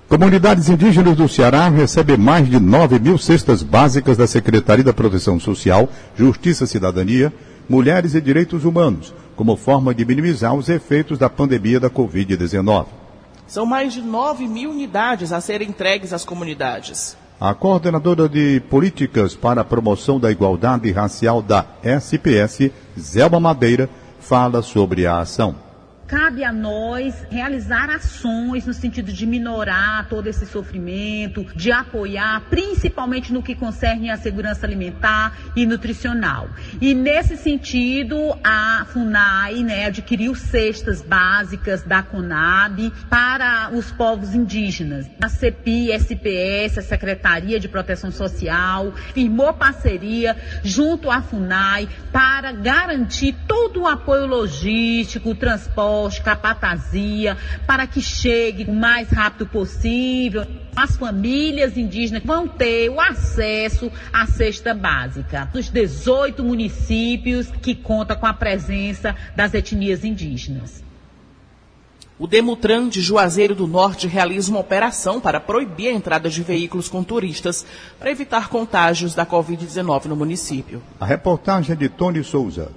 Comunidades 0.07 0.69
indígenas 0.69 1.17
do 1.17 1.27
Ceará 1.27 1.69
recebem 1.69 2.17
mais 2.17 2.47
de 2.47 2.59
9 2.59 2.99
mil 2.99 3.17
cestas 3.17 3.63
básicas 3.63 4.15
da 4.15 4.27
Secretaria 4.27 4.83
da 4.83 4.93
Proteção 4.93 5.39
Social, 5.39 5.89
Justiça 6.15 6.65
e 6.65 6.67
Cidadania, 6.67 7.33
Mulheres 7.67 8.13
e 8.13 8.21
Direitos 8.21 8.63
Humanos, 8.63 9.11
como 9.35 9.55
forma 9.55 9.91
de 9.91 10.05
minimizar 10.05 10.53
os 10.53 10.69
efeitos 10.69 11.17
da 11.17 11.31
pandemia 11.31 11.79
da 11.79 11.89
Covid-19. 11.89 12.85
São 13.53 13.67
mais 13.67 13.93
de 13.93 14.01
9 14.01 14.47
mil 14.47 14.71
unidades 14.71 15.31
a 15.31 15.39
serem 15.39 15.69
entregues 15.69 16.11
às 16.11 16.25
comunidades. 16.25 17.15
A 17.39 17.53
coordenadora 17.53 18.27
de 18.27 18.59
políticas 18.61 19.35
para 19.35 19.61
a 19.61 19.63
promoção 19.63 20.19
da 20.19 20.31
igualdade 20.31 20.91
racial 20.91 21.39
da 21.39 21.63
SPS, 21.83 22.71
Zelma 22.99 23.39
Madeira, 23.39 23.87
fala 24.19 24.63
sobre 24.63 25.05
a 25.05 25.19
ação 25.19 25.62
cabe 26.13 26.43
a 26.43 26.53
nós 26.53 27.25
realizar 27.31 27.89
ações 27.89 28.67
no 28.67 28.73
sentido 28.73 29.11
de 29.11 29.25
minorar 29.25 30.07
todo 30.07 30.27
esse 30.27 30.45
sofrimento, 30.45 31.43
de 31.55 31.71
apoiar, 31.71 32.39
principalmente 32.51 33.33
no 33.33 33.41
que 33.41 33.55
concerne 33.55 34.11
à 34.11 34.17
segurança 34.17 34.63
alimentar 34.63 35.35
e 35.55 35.65
nutricional. 35.65 36.49
E 36.79 36.93
nesse 36.93 37.35
sentido, 37.35 38.15
a 38.43 38.85
FUNAI 38.93 39.63
né, 39.63 39.85
adquiriu 39.87 40.35
cestas 40.35 41.01
básicas 41.01 41.81
da 41.81 42.03
CONAB 42.03 42.93
para 43.09 43.71
os 43.73 43.91
povos 43.91 44.35
indígenas. 44.35 45.09
A 45.19 45.27
CEPI, 45.27 45.93
SPS, 45.93 46.77
a 46.77 46.83
Secretaria 46.83 47.59
de 47.59 47.67
Proteção 47.67 48.11
Social, 48.11 48.93
firmou 49.15 49.51
parceria 49.51 50.37
junto 50.63 51.09
à 51.09 51.23
FUNAI 51.23 51.89
para 52.11 52.51
garantir 52.51 53.35
todo 53.47 53.81
o 53.81 53.87
apoio 53.87 54.27
logístico, 54.27 55.33
transporte, 55.33 56.02
capatazia, 56.19 57.37
para 57.67 57.87
que 57.87 58.01
chegue 58.01 58.65
o 58.65 58.73
mais 58.73 59.09
rápido 59.09 59.47
possível. 59.47 60.45
As 60.75 60.95
famílias 60.95 61.77
indígenas 61.77 62.23
vão 62.23 62.47
ter 62.47 62.89
o 62.89 62.99
acesso 62.99 63.91
à 64.11 64.25
cesta 64.25 64.73
básica 64.73 65.49
dos 65.53 65.69
18 65.69 66.43
municípios 66.43 67.51
que 67.61 67.75
conta 67.75 68.15
com 68.15 68.25
a 68.25 68.33
presença 68.33 69.15
das 69.35 69.53
etnias 69.53 70.03
indígenas. 70.03 70.83
O 72.17 72.27
Demutran 72.27 72.87
de 72.89 73.01
Juazeiro 73.01 73.55
do 73.55 73.67
Norte 73.67 74.07
realiza 74.07 74.51
uma 74.51 74.59
operação 74.59 75.19
para 75.19 75.39
proibir 75.39 75.89
a 75.89 75.93
entrada 75.93 76.29
de 76.29 76.43
veículos 76.43 76.87
com 76.87 77.03
turistas 77.03 77.65
para 77.99 78.11
evitar 78.11 78.49
contágios 78.49 79.15
da 79.15 79.25
Covid-19 79.25 80.05
no 80.05 80.15
município. 80.15 80.81
A 80.99 81.05
reportagem 81.05 81.73
é 81.73 81.75
de 81.75 81.89
Tony 81.89 82.23
Souza. 82.23 82.71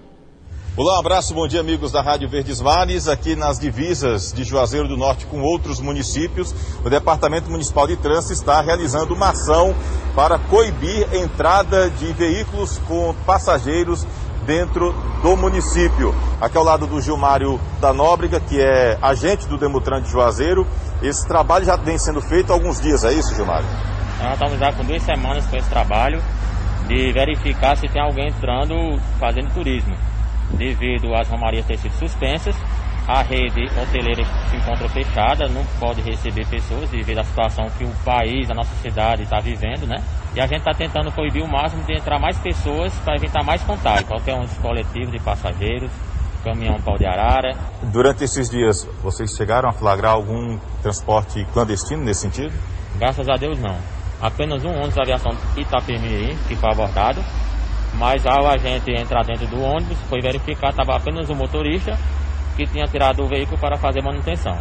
Olá, 0.79 0.97
um 0.97 1.01
abraço, 1.01 1.33
bom 1.33 1.49
dia 1.49 1.61
amigos 1.61 1.91
da 1.91 2.03
Rádio 2.03 2.29
Verdes 2.29 2.61
Mares, 2.61 3.09
aqui 3.09 3.35
nas 3.35 3.59
divisas 3.59 4.31
de 4.31 4.45
Juazeiro 4.45 4.87
do 4.87 4.95
Norte 4.95 5.25
com 5.25 5.41
outros 5.41 5.81
municípios. 5.81 6.55
O 6.85 6.91
Departamento 6.91 7.51
Municipal 7.51 7.87
de 7.87 7.97
Trânsito 7.97 8.35
está 8.35 8.61
realizando 8.61 9.15
uma 9.15 9.31
ação 9.31 9.75
para 10.15 10.39
coibir 10.39 11.09
entrada 11.15 11.89
de 11.89 12.13
veículos 12.13 12.77
com 12.87 13.15
passageiros 13.25 14.07
dentro 14.45 14.93
do 15.23 15.35
município. 15.35 16.15
Aqui 16.39 16.59
ao 16.59 16.65
lado 16.65 16.87
do 16.87 17.01
Gilmário 17.01 17.59
da 17.81 17.95
Nóbrega, 17.95 18.39
que 18.39 18.61
é 18.61 18.99
agente 19.01 19.47
do 19.47 19.57
Demutran 19.57 20.03
de 20.03 20.11
Juazeiro. 20.11 20.67
Esse 21.01 21.27
trabalho 21.27 21.65
já 21.65 21.77
vem 21.77 21.97
sendo 21.97 22.21
feito 22.21 22.51
há 22.51 22.55
alguns 22.55 22.83
dias, 22.83 23.03
é 23.03 23.15
isso, 23.15 23.35
Gilmário? 23.35 23.67
Nós 24.23 24.35
estamos 24.35 24.59
já 24.59 24.71
com 24.75 24.85
duas 24.85 25.03
semanas 25.03 25.47
com 25.47 25.57
esse 25.57 25.71
trabalho 25.71 26.23
de 26.87 27.13
verificar 27.15 27.79
se 27.79 27.89
tem 27.89 28.03
alguém 28.03 28.29
entrando 28.29 29.01
fazendo 29.19 29.55
turismo 29.55 29.97
devido 30.53 31.15
às 31.15 31.29
romarias 31.29 31.67
terem 31.67 31.83
sido 31.83 31.95
suspensas. 31.95 32.57
A 33.09 33.23
rede 33.23 33.65
hoteleira 33.81 34.25
se 34.51 34.57
encontra 34.57 34.89
fechada, 34.89 35.49
não 35.49 35.65
pode 35.79 36.03
receber 36.03 36.45
pessoas 36.49 36.91
devido 36.91 37.19
à 37.19 37.25
situação 37.25 37.71
que 37.79 37.85
o 37.85 37.91
país, 38.05 38.51
a 38.51 38.55
nossa 38.55 38.75
cidade 38.83 39.23
está 39.23 39.39
vivendo, 39.39 39.87
né? 39.87 40.03
E 40.35 40.41
a 40.41 40.47
gente 40.47 40.59
está 40.59 40.73
tentando 40.73 41.13
proibir 41.13 41.43
o 41.43 41.49
máximo 41.49 41.85
de 41.85 41.95
entrar 41.95 42.19
mais 42.19 42.37
pessoas 42.39 42.93
para 43.05 43.15
evitar 43.15 43.45
mais 43.45 43.63
contágio. 43.63 44.07
Qualquer 44.07 44.35
um 44.35 44.41
dos 44.41 44.59
coletivos 44.59 45.13
de 45.13 45.21
passageiros, 45.21 45.91
caminhão 46.43 46.81
pau 46.81 46.99
de 46.99 47.07
arara. 47.07 47.57
Durante 47.93 48.25
esses 48.25 48.51
dias, 48.51 48.89
vocês 49.03 49.37
chegaram 49.37 49.69
a 49.69 49.73
flagrar 49.73 50.13
algum 50.13 50.59
transporte 50.83 51.47
clandestino 51.53 52.03
nesse 52.03 52.23
sentido? 52.23 52.53
Graças 52.99 53.29
a 53.29 53.37
Deus 53.37 53.59
não. 53.61 53.77
Apenas 54.21 54.65
um 54.65 54.71
ônibus 54.71 54.95
da 54.95 55.03
aviação 55.03 55.33
Itapemirim 55.57 56.37
que 56.49 56.57
foi 56.57 56.71
abordado 56.71 57.23
mas 57.99 58.27
ao 58.27 58.47
agente 58.47 58.91
entrar 58.91 59.25
dentro 59.25 59.47
do 59.47 59.61
ônibus, 59.61 59.97
foi 60.09 60.21
verificar, 60.21 60.71
estava 60.71 60.97
apenas 60.97 61.29
o 61.29 61.35
motorista 61.35 61.99
que 62.57 62.67
tinha 62.67 62.87
tirado 62.87 63.23
o 63.23 63.29
veículo 63.29 63.59
para 63.59 63.77
fazer 63.77 64.03
manutenção. 64.03 64.57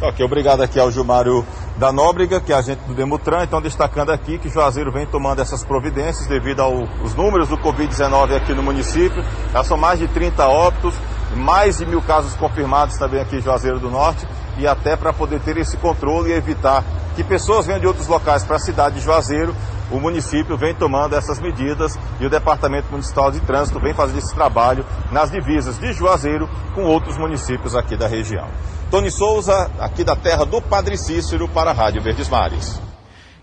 Ok, 0.00 0.24
obrigado 0.24 0.62
aqui 0.62 0.78
ao 0.78 0.92
Gilmário 0.92 1.44
da 1.76 1.90
Nóbrega, 1.90 2.40
que 2.40 2.52
é 2.52 2.56
agente 2.56 2.82
do 2.86 2.94
Demutran, 2.94 3.42
então 3.42 3.60
destacando 3.60 4.10
aqui 4.10 4.38
que 4.38 4.48
Juazeiro 4.48 4.92
vem 4.92 5.06
tomando 5.06 5.42
essas 5.42 5.64
providências 5.64 6.28
devido 6.28 6.60
aos 6.60 7.16
números 7.16 7.48
do 7.48 7.58
Covid-19 7.58 8.36
aqui 8.36 8.54
no 8.54 8.62
município. 8.62 9.24
Já 9.52 9.64
são 9.64 9.76
mais 9.76 9.98
de 9.98 10.06
30 10.06 10.46
óbitos, 10.46 10.94
mais 11.34 11.78
de 11.78 11.86
mil 11.86 12.00
casos 12.00 12.34
confirmados 12.34 12.96
também 12.96 13.20
aqui 13.20 13.36
em 13.36 13.40
Juazeiro 13.40 13.80
do 13.80 13.90
Norte, 13.90 14.24
e 14.56 14.68
até 14.68 14.94
para 14.94 15.12
poder 15.12 15.40
ter 15.40 15.56
esse 15.56 15.76
controle 15.76 16.30
e 16.30 16.34
evitar 16.34 16.84
que 17.16 17.24
pessoas 17.24 17.66
venham 17.66 17.80
de 17.80 17.86
outros 17.86 18.06
locais 18.06 18.44
para 18.44 18.54
a 18.54 18.60
cidade 18.60 18.96
de 18.96 19.00
Juazeiro 19.00 19.52
o 19.90 19.98
município 19.98 20.56
vem 20.56 20.74
tomando 20.74 21.14
essas 21.14 21.40
medidas 21.40 21.98
e 22.20 22.26
o 22.26 22.30
Departamento 22.30 22.88
Municipal 22.90 23.30
de 23.30 23.40
Trânsito 23.40 23.80
vem 23.80 23.94
fazendo 23.94 24.18
esse 24.18 24.34
trabalho 24.34 24.84
nas 25.10 25.30
divisas 25.30 25.78
de 25.78 25.92
Juazeiro 25.92 26.48
com 26.74 26.84
outros 26.84 27.16
municípios 27.16 27.74
aqui 27.74 27.96
da 27.96 28.06
região. 28.06 28.48
Tony 28.90 29.10
Souza, 29.10 29.70
aqui 29.78 30.02
da 30.02 30.16
terra 30.16 30.44
do 30.44 30.60
Padre 30.62 30.96
Cícero, 30.96 31.48
para 31.48 31.70
a 31.70 31.74
Rádio 31.74 32.02
Verdes 32.02 32.28
Mares. 32.28 32.80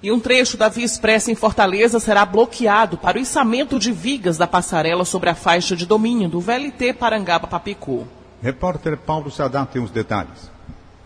E 0.02 0.12
um 0.12 0.20
trecho 0.20 0.58
da 0.58 0.70
Via 0.70 0.86
Expressa 0.86 1.32
em 1.32 1.36
Fortaleza 1.36 2.00
será 2.00 2.26
bloqueado 2.26 2.98
para 2.98 3.18
o 3.18 3.22
içamento 3.22 3.80
de 3.80 3.92
vigas 3.92 4.38
da 4.38 4.46
passarela 4.46 5.04
sobre 5.06 5.30
a 5.30 5.36
faixa 5.36 5.76
de 5.76 5.86
domínio 5.86 6.30
do 6.30 6.40
VLT 6.40 6.94
Parangaba 6.94 7.48
Papicu. 7.48 8.08
Repórter 8.42 8.98
Paulo 8.98 9.32
Sadar 9.32 9.66
tem 9.66 9.82
os 9.82 9.90
detalhes. 9.90 10.52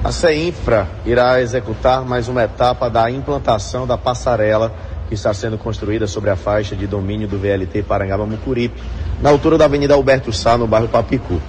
A 0.04 0.12
CEINFRA 0.12 0.88
irá 1.06 1.42
executar 1.42 2.06
mais 2.06 2.28
uma 2.28 2.44
etapa 2.44 2.90
da 2.90 3.12
implantação 3.12 3.86
da 3.86 3.98
passarela 3.98 4.74
que 5.10 5.16
está 5.16 5.34
sendo 5.34 5.58
construída 5.58 6.06
sobre 6.06 6.30
a 6.30 6.36
faixa 6.36 6.76
de 6.76 6.86
domínio 6.86 7.28
do 7.28 7.40
VLT 7.40 7.82
Parangaba 7.82 8.28
Mucuripe, 8.28 8.80
na 9.20 9.30
altura 9.30 9.58
da 9.58 9.66
Avenida 9.66 9.96
Alberto 9.96 10.32
Sá, 10.32 10.56
no 10.56 10.68
bairro 10.68 10.88
Papicu. 10.88 11.42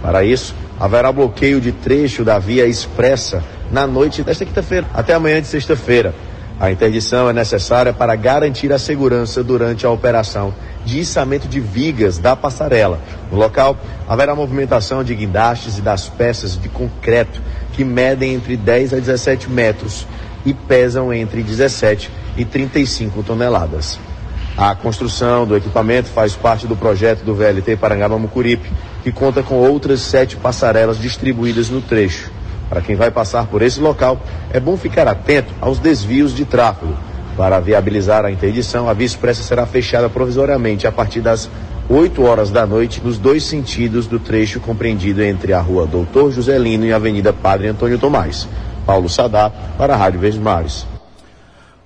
Para 0.00 0.24
isso, 0.24 0.54
haverá 0.78 1.10
bloqueio 1.10 1.60
de 1.60 1.72
trecho 1.72 2.24
da 2.24 2.38
via 2.38 2.64
expressa 2.64 3.42
na 3.72 3.86
noite 3.86 4.22
desta 4.22 4.44
quinta-feira 4.44 4.86
até 4.94 5.12
amanhã 5.12 5.40
de 5.40 5.48
sexta-feira. 5.48 6.14
A 6.60 6.70
interdição 6.70 7.28
é 7.28 7.32
necessária 7.32 7.92
para 7.92 8.16
garantir 8.16 8.72
a 8.72 8.78
segurança 8.78 9.42
durante 9.44 9.84
a 9.84 9.90
operação 9.90 10.54
de 10.84 11.00
içamento 11.00 11.46
de 11.46 11.60
vigas 11.60 12.18
da 12.18 12.34
passarela. 12.34 13.00
No 13.30 13.38
local, 13.38 13.76
haverá 14.08 14.34
movimentação 14.34 15.04
de 15.04 15.14
guindastes 15.14 15.78
e 15.78 15.82
das 15.82 16.08
peças 16.08 16.60
de 16.60 16.68
concreto 16.68 17.40
que 17.72 17.84
medem 17.84 18.34
entre 18.34 18.56
10 18.56 18.94
a 18.94 18.96
17 18.96 19.50
metros 19.50 20.06
e 20.44 20.52
pesam 20.52 21.12
entre 21.12 21.42
17 21.42 22.10
e 22.36 22.44
35 22.44 23.22
toneladas. 23.22 23.98
A 24.56 24.74
construção 24.74 25.46
do 25.46 25.56
equipamento 25.56 26.08
faz 26.08 26.34
parte 26.34 26.66
do 26.66 26.74
projeto 26.74 27.22
do 27.22 27.34
VLT 27.34 27.76
Parangaba 27.76 28.18
Mucuripe, 28.18 28.68
que 29.04 29.12
conta 29.12 29.42
com 29.42 29.54
outras 29.54 30.00
sete 30.00 30.36
passarelas 30.36 30.98
distribuídas 30.98 31.70
no 31.70 31.80
trecho. 31.80 32.30
Para 32.68 32.80
quem 32.80 32.96
vai 32.96 33.10
passar 33.10 33.46
por 33.46 33.62
esse 33.62 33.80
local, 33.80 34.20
é 34.52 34.58
bom 34.58 34.76
ficar 34.76 35.06
atento 35.06 35.54
aos 35.60 35.78
desvios 35.78 36.34
de 36.34 36.44
tráfego. 36.44 36.96
Para 37.36 37.60
viabilizar 37.60 38.24
a 38.24 38.32
interdição, 38.32 38.88
a 38.88 38.92
via 38.92 39.06
expressa 39.06 39.44
será 39.44 39.64
fechada 39.64 40.10
provisoriamente 40.10 40.88
a 40.88 40.92
partir 40.92 41.20
das 41.20 41.48
8 41.88 42.22
horas 42.22 42.50
da 42.50 42.66
noite 42.66 43.00
nos 43.02 43.16
dois 43.16 43.44
sentidos 43.44 44.08
do 44.08 44.18
trecho 44.18 44.58
compreendido 44.58 45.22
entre 45.22 45.52
a 45.52 45.60
rua 45.60 45.86
Doutor 45.86 46.32
Joselino 46.32 46.84
e 46.84 46.92
a 46.92 46.96
Avenida 46.96 47.32
Padre 47.32 47.68
Antônio 47.68 47.96
Tomás. 47.96 48.48
Paulo 48.88 49.06
Sadá, 49.06 49.52
para 49.76 49.92
a 49.92 49.96
Rádio 49.98 50.18
Verdes 50.18 50.40
Mares. 50.40 50.88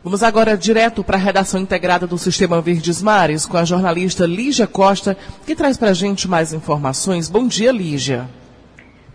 Vamos 0.04 0.22
agora 0.22 0.56
direto 0.56 1.02
para 1.02 1.16
a 1.16 1.20
redação 1.20 1.60
integrada 1.60 2.06
do 2.06 2.16
Sistema 2.16 2.60
Verdes 2.60 3.02
Mares 3.02 3.44
com 3.44 3.56
a 3.56 3.64
jornalista 3.64 4.24
Lígia 4.24 4.68
Costa, 4.68 5.16
que 5.44 5.56
traz 5.56 5.76
para 5.76 5.90
a 5.90 5.94
gente 5.94 6.28
mais 6.28 6.52
informações. 6.52 7.28
Bom 7.28 7.48
dia, 7.48 7.72
Lígia. 7.72 8.28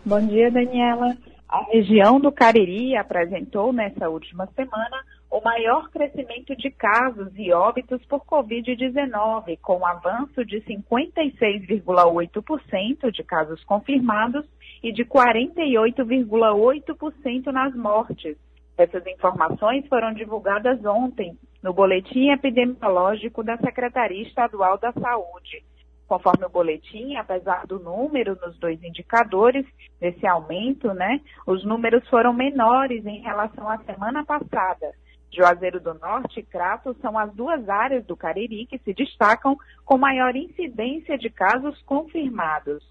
Bom 0.06 0.20
dia, 0.20 0.52
Daniela. 0.52 1.16
A 1.48 1.64
região 1.72 2.20
do 2.20 2.30
Cariri 2.30 2.98
apresentou 2.98 3.72
nessa 3.72 4.10
última 4.10 4.50
semana 4.54 4.98
o 5.32 5.40
maior 5.42 5.90
crescimento 5.90 6.58
de 6.58 6.70
casos 6.70 7.30
e 7.38 7.54
óbitos 7.54 8.04
por 8.06 8.20
Covid-19, 8.26 9.60
com 9.62 9.78
um 9.78 9.86
avanço 9.86 10.44
de 10.44 10.60
56,8% 10.62 13.12
de 13.12 13.24
casos 13.24 13.64
confirmados 13.64 14.44
e 14.84 14.92
de 14.92 15.06
48,8% 15.06 17.46
nas 17.48 17.74
mortes. 17.76 18.38
Essas 18.78 19.08
informações 19.08 19.88
foram 19.88 20.14
divulgadas 20.14 20.86
ontem 20.86 21.36
no 21.64 21.74
Boletim 21.74 22.30
Epidemiológico 22.30 23.44
da 23.44 23.58
Secretaria 23.58 24.22
Estadual 24.22 24.78
da 24.78 24.94
Saúde. 24.94 25.64
Conforme 26.08 26.46
o 26.46 26.50
boletim, 26.50 27.18
apesar 27.18 27.68
do 27.68 27.80
número 27.80 28.38
nos 28.42 28.58
dois 28.60 28.82
indicadores, 28.82 29.66
desse 30.00 30.26
aumento, 30.26 30.94
né, 30.94 31.20
os 31.46 31.66
números 31.66 32.08
foram 32.08 32.32
menores 32.32 33.06
em 33.06 33.20
relação 33.20 33.68
à 33.68 33.78
semana 33.80 34.24
passada. 34.24 34.94
Juazeiro 35.30 35.82
do 35.82 35.94
Norte 35.96 36.40
e 36.40 36.44
Crato 36.44 36.96
são 37.02 37.18
as 37.18 37.34
duas 37.34 37.68
áreas 37.68 38.06
do 38.06 38.16
Cariri 38.16 38.66
que 38.66 38.78
se 38.80 38.94
destacam 38.94 39.58
com 39.84 39.98
maior 39.98 40.34
incidência 40.36 41.18
de 41.18 41.30
casos 41.30 41.82
confirmados. 41.82 42.82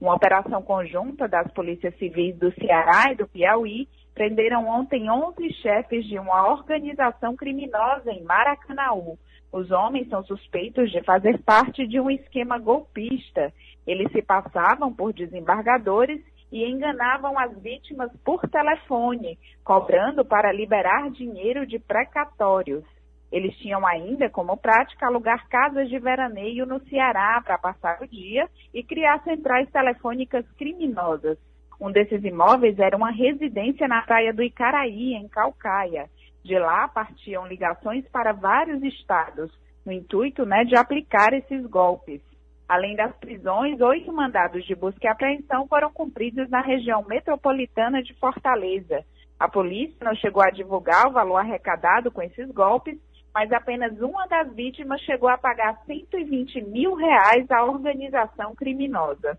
Uma 0.00 0.14
operação 0.14 0.62
conjunta 0.62 1.26
das 1.26 1.50
polícias 1.52 1.96
civis 1.96 2.36
do 2.36 2.52
Ceará 2.54 3.12
e 3.12 3.16
do 3.16 3.26
Piauí 3.26 3.88
prenderam 4.14 4.68
ontem 4.68 5.10
11 5.10 5.52
chefes 5.54 6.04
de 6.06 6.18
uma 6.18 6.50
organização 6.50 7.34
criminosa 7.34 8.12
em 8.12 8.22
Maracanaú. 8.22 9.18
Os 9.52 9.70
homens 9.70 10.08
são 10.08 10.22
suspeitos 10.22 10.90
de 10.90 11.02
fazer 11.02 11.38
parte 11.42 11.86
de 11.86 11.98
um 11.98 12.10
esquema 12.10 12.58
golpista. 12.58 13.52
Eles 13.86 14.10
se 14.12 14.22
passavam 14.22 14.92
por 14.92 15.12
desembargadores 15.12 16.20
e 16.52 16.64
enganavam 16.64 17.38
as 17.38 17.56
vítimas 17.58 18.10
por 18.24 18.40
telefone, 18.48 19.38
cobrando 19.64 20.24
para 20.24 20.52
liberar 20.52 21.10
dinheiro 21.10 21.66
de 21.66 21.78
precatórios. 21.78 22.84
Eles 23.30 23.54
tinham 23.58 23.86
ainda 23.86 24.30
como 24.30 24.56
prática 24.56 25.06
alugar 25.06 25.48
casas 25.48 25.88
de 25.88 25.98
veraneio 25.98 26.64
no 26.64 26.80
Ceará 26.88 27.40
para 27.44 27.58
passar 27.58 28.00
o 28.02 28.06
dia 28.06 28.48
e 28.72 28.82
criar 28.82 29.22
centrais 29.22 29.70
telefônicas 29.70 30.44
criminosas. 30.52 31.38
Um 31.80 31.92
desses 31.92 32.24
imóveis 32.24 32.78
era 32.78 32.96
uma 32.96 33.10
residência 33.10 33.86
na 33.86 34.02
praia 34.02 34.32
do 34.32 34.42
Icaraí, 34.42 35.14
em 35.14 35.28
Calcaia. 35.28 36.08
De 36.42 36.58
lá 36.58 36.88
partiam 36.88 37.46
ligações 37.46 38.08
para 38.08 38.32
vários 38.32 38.82
estados, 38.82 39.52
no 39.84 39.92
intuito 39.92 40.44
né, 40.46 40.64
de 40.64 40.76
aplicar 40.76 41.32
esses 41.34 41.64
golpes. 41.66 42.20
Além 42.68 42.96
das 42.96 43.14
prisões, 43.16 43.80
oito 43.80 44.12
mandados 44.12 44.64
de 44.64 44.74
busca 44.74 45.06
e 45.06 45.08
apreensão 45.08 45.66
foram 45.68 45.90
cumpridos 45.92 46.50
na 46.50 46.60
região 46.60 47.04
metropolitana 47.04 48.02
de 48.02 48.12
Fortaleza. 48.14 49.04
A 49.38 49.48
polícia 49.48 50.04
não 50.04 50.14
chegou 50.16 50.42
a 50.42 50.50
divulgar 50.50 51.06
o 51.06 51.12
valor 51.12 51.36
arrecadado 51.36 52.10
com 52.10 52.20
esses 52.20 52.50
golpes, 52.50 52.98
mas 53.38 53.52
apenas 53.52 53.96
uma 54.00 54.26
das 54.26 54.52
vítimas 54.52 55.00
chegou 55.02 55.28
a 55.28 55.38
pagar 55.38 55.80
120 55.86 56.60
mil 56.62 56.94
reais 56.96 57.48
à 57.52 57.64
organização 57.64 58.52
criminosa. 58.52 59.38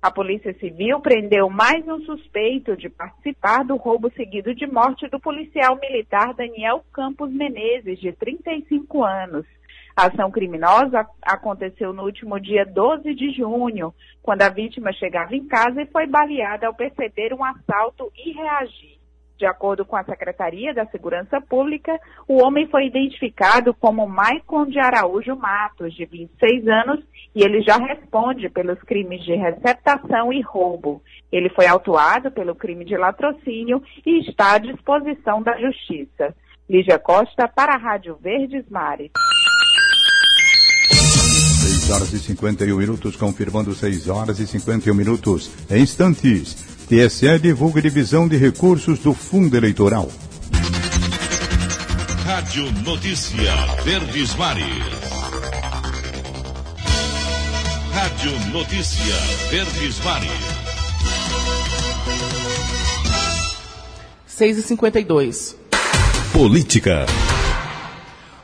A 0.00 0.10
Polícia 0.10 0.54
Civil 0.54 0.98
prendeu 1.00 1.50
mais 1.50 1.86
um 1.86 2.00
suspeito 2.06 2.74
de 2.74 2.88
participar 2.88 3.64
do 3.64 3.76
roubo 3.76 4.10
seguido 4.12 4.54
de 4.54 4.66
morte 4.66 5.06
do 5.08 5.20
policial 5.20 5.76
militar 5.76 6.32
Daniel 6.32 6.82
Campos 6.90 7.30
Menezes, 7.30 7.98
de 7.98 8.12
35 8.12 9.04
anos. 9.04 9.44
A 9.94 10.06
ação 10.06 10.30
criminosa 10.30 11.06
aconteceu 11.20 11.92
no 11.92 12.04
último 12.04 12.40
dia 12.40 12.64
12 12.64 13.14
de 13.14 13.30
junho, 13.32 13.92
quando 14.22 14.40
a 14.40 14.48
vítima 14.48 14.90
chegava 14.94 15.36
em 15.36 15.46
casa 15.46 15.82
e 15.82 15.86
foi 15.88 16.06
baleada 16.06 16.66
ao 16.66 16.72
perceber 16.72 17.34
um 17.34 17.44
assalto 17.44 18.10
e 18.16 18.32
reagir. 18.32 18.97
De 19.38 19.46
acordo 19.46 19.84
com 19.84 19.94
a 19.94 20.02
Secretaria 20.02 20.74
da 20.74 20.84
Segurança 20.86 21.40
Pública, 21.40 21.96
o 22.26 22.42
homem 22.42 22.66
foi 22.66 22.86
identificado 22.86 23.72
como 23.72 24.08
Maicon 24.08 24.66
de 24.66 24.80
Araújo 24.80 25.36
Matos, 25.36 25.94
de 25.94 26.04
26 26.04 26.66
anos, 26.66 27.04
e 27.36 27.44
ele 27.44 27.62
já 27.62 27.76
responde 27.76 28.48
pelos 28.48 28.80
crimes 28.82 29.22
de 29.24 29.36
receptação 29.36 30.32
e 30.32 30.40
roubo. 30.42 31.00
Ele 31.30 31.48
foi 31.50 31.66
autuado 31.66 32.32
pelo 32.32 32.56
crime 32.56 32.84
de 32.84 32.96
latrocínio 32.96 33.80
e 34.04 34.28
está 34.28 34.54
à 34.54 34.58
disposição 34.58 35.40
da 35.40 35.56
Justiça. 35.56 36.34
Lígia 36.68 36.98
Costa, 36.98 37.46
para 37.46 37.74
a 37.74 37.78
Rádio 37.78 38.18
Verdes 38.20 38.68
Mares. 38.68 39.12
6 40.90 41.90
horas 41.90 42.12
e 42.12 42.18
51 42.18 42.76
minutos, 42.76 43.14
confirmando 43.14 43.72
6 43.72 44.08
horas 44.08 44.40
e 44.40 44.46
51 44.48 44.94
minutos. 44.94 45.50
Em 45.70 45.80
instantes, 45.80 46.77
TSE 46.88 47.38
divulga 47.38 47.82
divisão 47.82 48.26
de 48.26 48.38
recursos 48.38 48.98
do 49.00 49.12
Fundo 49.12 49.54
Eleitoral. 49.54 50.10
Rádio 52.24 52.72
Notícia 52.82 53.52
Verdes 53.84 54.34
Mares. 54.36 54.64
Rádio 57.92 58.32
Notícia 58.52 59.14
Verdes 59.50 60.02
Mares. 60.02 60.30
6 64.26 64.58
e 64.58 64.62
52 64.62 65.56
Política. 66.32 67.04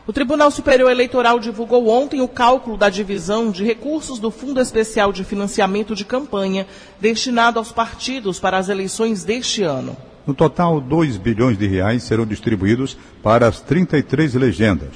O 0.07 0.12
Tribunal 0.12 0.51
Superior 0.51 0.90
Eleitoral 0.90 1.40
divulgou 1.40 1.88
ontem 1.88 2.21
o 2.21 2.29
cálculo 2.29 2.77
da 2.77 2.90
divisão 2.90 3.51
de 3.51 3.64
recursos 3.64 4.19
do 4.19 4.31
Fundo 4.31 4.61
Especial 4.61 5.11
de 5.11 5.25
Financiamento 5.25 5.95
de 5.95 6.05
Campanha 6.05 6.67
destinado 7.01 7.59
aos 7.59 7.73
partidos 7.73 8.38
para 8.38 8.59
as 8.59 8.69
eleições 8.69 9.25
deste 9.25 9.62
ano. 9.62 9.97
No 10.27 10.35
total, 10.35 10.79
2 10.79 11.17
bilhões 11.17 11.57
de 11.57 11.67
reais 11.67 12.03
serão 12.03 12.27
distribuídos 12.27 12.99
para 13.23 13.49
as 13.49 13.62
33 13.62 14.35
legendas. 14.35 14.90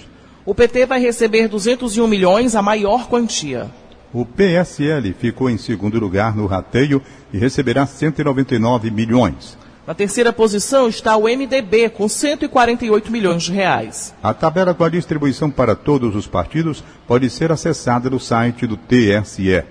O 0.45 0.55
PT 0.55 0.85
vai 0.85 1.01
receber 1.01 1.49
201 1.49 2.07
milhões, 2.07 2.55
a 2.55 2.61
maior 2.61 3.09
quantia. 3.09 3.71
O 4.13 4.27
PSL 4.27 5.15
ficou 5.15 5.49
em 5.49 5.57
segundo 5.57 5.99
lugar 5.99 6.37
no 6.37 6.45
rateio 6.45 7.01
e 7.33 7.39
receberá 7.39 7.87
199 7.87 8.91
milhões. 8.91 9.57
Na 9.89 9.95
terceira 9.95 10.35
posição 10.35 10.87
está 10.87 11.17
o 11.17 11.23
MDB, 11.23 11.89
com 11.89 12.07
148 12.07 13.11
milhões 13.11 13.45
de 13.45 13.53
reais. 13.53 14.15
A 14.23 14.35
tabela 14.35 14.75
com 14.75 14.85
a 14.85 14.91
distribuição 14.91 15.51
para 15.51 15.75
todos 15.75 16.15
os 16.15 16.27
partidos 16.27 16.85
pode 17.07 17.31
ser 17.31 17.51
acessada 17.51 18.11
no 18.11 18.21
site 18.21 18.67
do 18.67 18.77
TSE. 18.77 19.65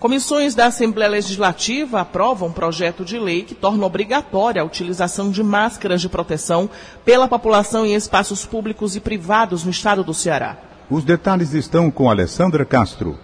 Comissões 0.00 0.56
da 0.56 0.66
Assembleia 0.66 1.12
Legislativa 1.12 2.00
aprovam 2.00 2.48
um 2.48 2.52
projeto 2.52 3.04
de 3.04 3.16
lei 3.20 3.44
que 3.44 3.54
torna 3.54 3.86
obrigatória 3.86 4.60
a 4.60 4.64
utilização 4.64 5.30
de 5.30 5.44
máscaras 5.44 6.00
de 6.00 6.08
proteção 6.08 6.68
pela 7.04 7.28
população 7.28 7.86
em 7.86 7.94
espaços 7.94 8.44
públicos 8.44 8.96
e 8.96 9.00
privados 9.00 9.62
no 9.62 9.70
estado 9.70 10.02
do 10.02 10.12
Ceará. 10.12 10.56
Os 10.90 11.04
detalhes 11.04 11.54
estão 11.54 11.88
com 11.88 12.10
Alessandra 12.10 12.64
Castro. 12.64 13.16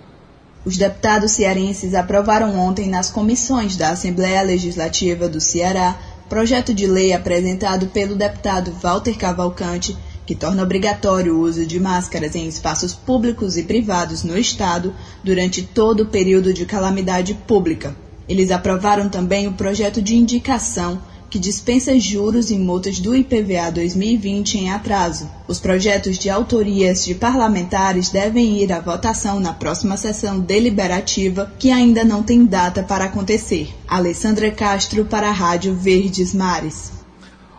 Os 0.65 0.77
deputados 0.77 1.33
cearenses 1.33 1.95
aprovaram 1.95 2.57
ontem 2.59 2.89
nas 2.89 3.11
comissões 3.11 3.77
da 3.77 3.91
Assembleia 3.91 4.43
Legislativa 4.43 5.29
do 5.29 5.41
Ceará 5.41 5.97
projeto 6.29 6.75
de 6.75 6.87
lei 6.87 7.13
apresentado 7.13 7.87
pelo 7.87 8.15
deputado 8.15 8.73
Walter 8.73 9.17
Cavalcante, 9.17 9.97
que 10.27 10.35
torna 10.35 10.63
obrigatório 10.63 11.35
o 11.35 11.41
uso 11.41 11.65
de 11.65 11.81
máscaras 11.81 12.35
em 12.35 12.47
espaços 12.47 12.95
públicos 12.95 13.57
e 13.57 13.63
privados 13.63 14.23
no 14.23 14.37
Estado 14.37 14.95
durante 15.25 15.63
todo 15.63 16.03
o 16.03 16.07
período 16.07 16.53
de 16.53 16.67
calamidade 16.67 17.33
pública. 17.47 17.97
Eles 18.29 18.51
aprovaram 18.51 19.09
também 19.09 19.49
o 19.49 19.55
projeto 19.55 20.03
de 20.03 20.15
indicação 20.15 21.01
que 21.31 21.39
dispensa 21.39 21.99
juros 21.99 22.51
e 22.51 22.59
multas 22.59 22.99
do 22.99 23.15
IPVA 23.15 23.71
2020 23.71 24.59
em 24.59 24.71
atraso. 24.71 25.29
Os 25.47 25.59
projetos 25.59 26.19
de 26.19 26.31
autorias 26.31 27.05
de 27.05 27.15
parlamentares 27.15 28.09
devem 28.09 28.63
ir 28.63 28.73
à 28.73 28.81
votação 28.81 29.39
na 29.39 29.53
próxima 29.53 29.97
sessão 29.97 30.41
deliberativa, 30.41 31.53
que 31.59 31.71
ainda 31.71 32.05
não 32.05 32.23
tem 32.23 32.45
data 32.45 32.83
para 32.83 33.05
acontecer. 33.05 33.75
Alessandra 33.87 34.51
Castro 34.51 35.05
para 35.05 35.29
a 35.29 35.33
Rádio 35.33 35.75
Verdes 35.75 36.35
Mares. 36.35 36.99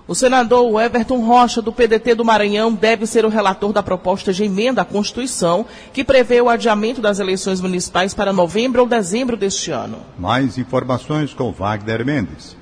O 0.09 0.15
senador 0.15 0.81
Everton 0.81 1.23
Rocha, 1.23 1.61
do 1.61 1.71
PDT 1.71 2.15
do 2.15 2.25
Maranhão, 2.25 2.73
deve 2.73 3.05
ser 3.05 3.25
o 3.25 3.29
relator 3.29 3.71
da 3.71 3.83
proposta 3.83 4.33
de 4.33 4.43
emenda 4.43 4.81
à 4.81 4.85
Constituição, 4.85 5.67
que 5.93 6.03
prevê 6.03 6.41
o 6.41 6.49
adiamento 6.49 6.99
das 6.99 7.19
eleições 7.19 7.61
municipais 7.61 8.15
para 8.15 8.33
novembro 8.33 8.81
ou 8.81 8.87
dezembro 8.87 9.37
deste 9.37 9.69
ano. 9.69 9.99
Mais 10.17 10.57
informações 10.57 11.31
com 11.31 11.51
Wagner 11.51 12.03
Mendes. 12.03 12.57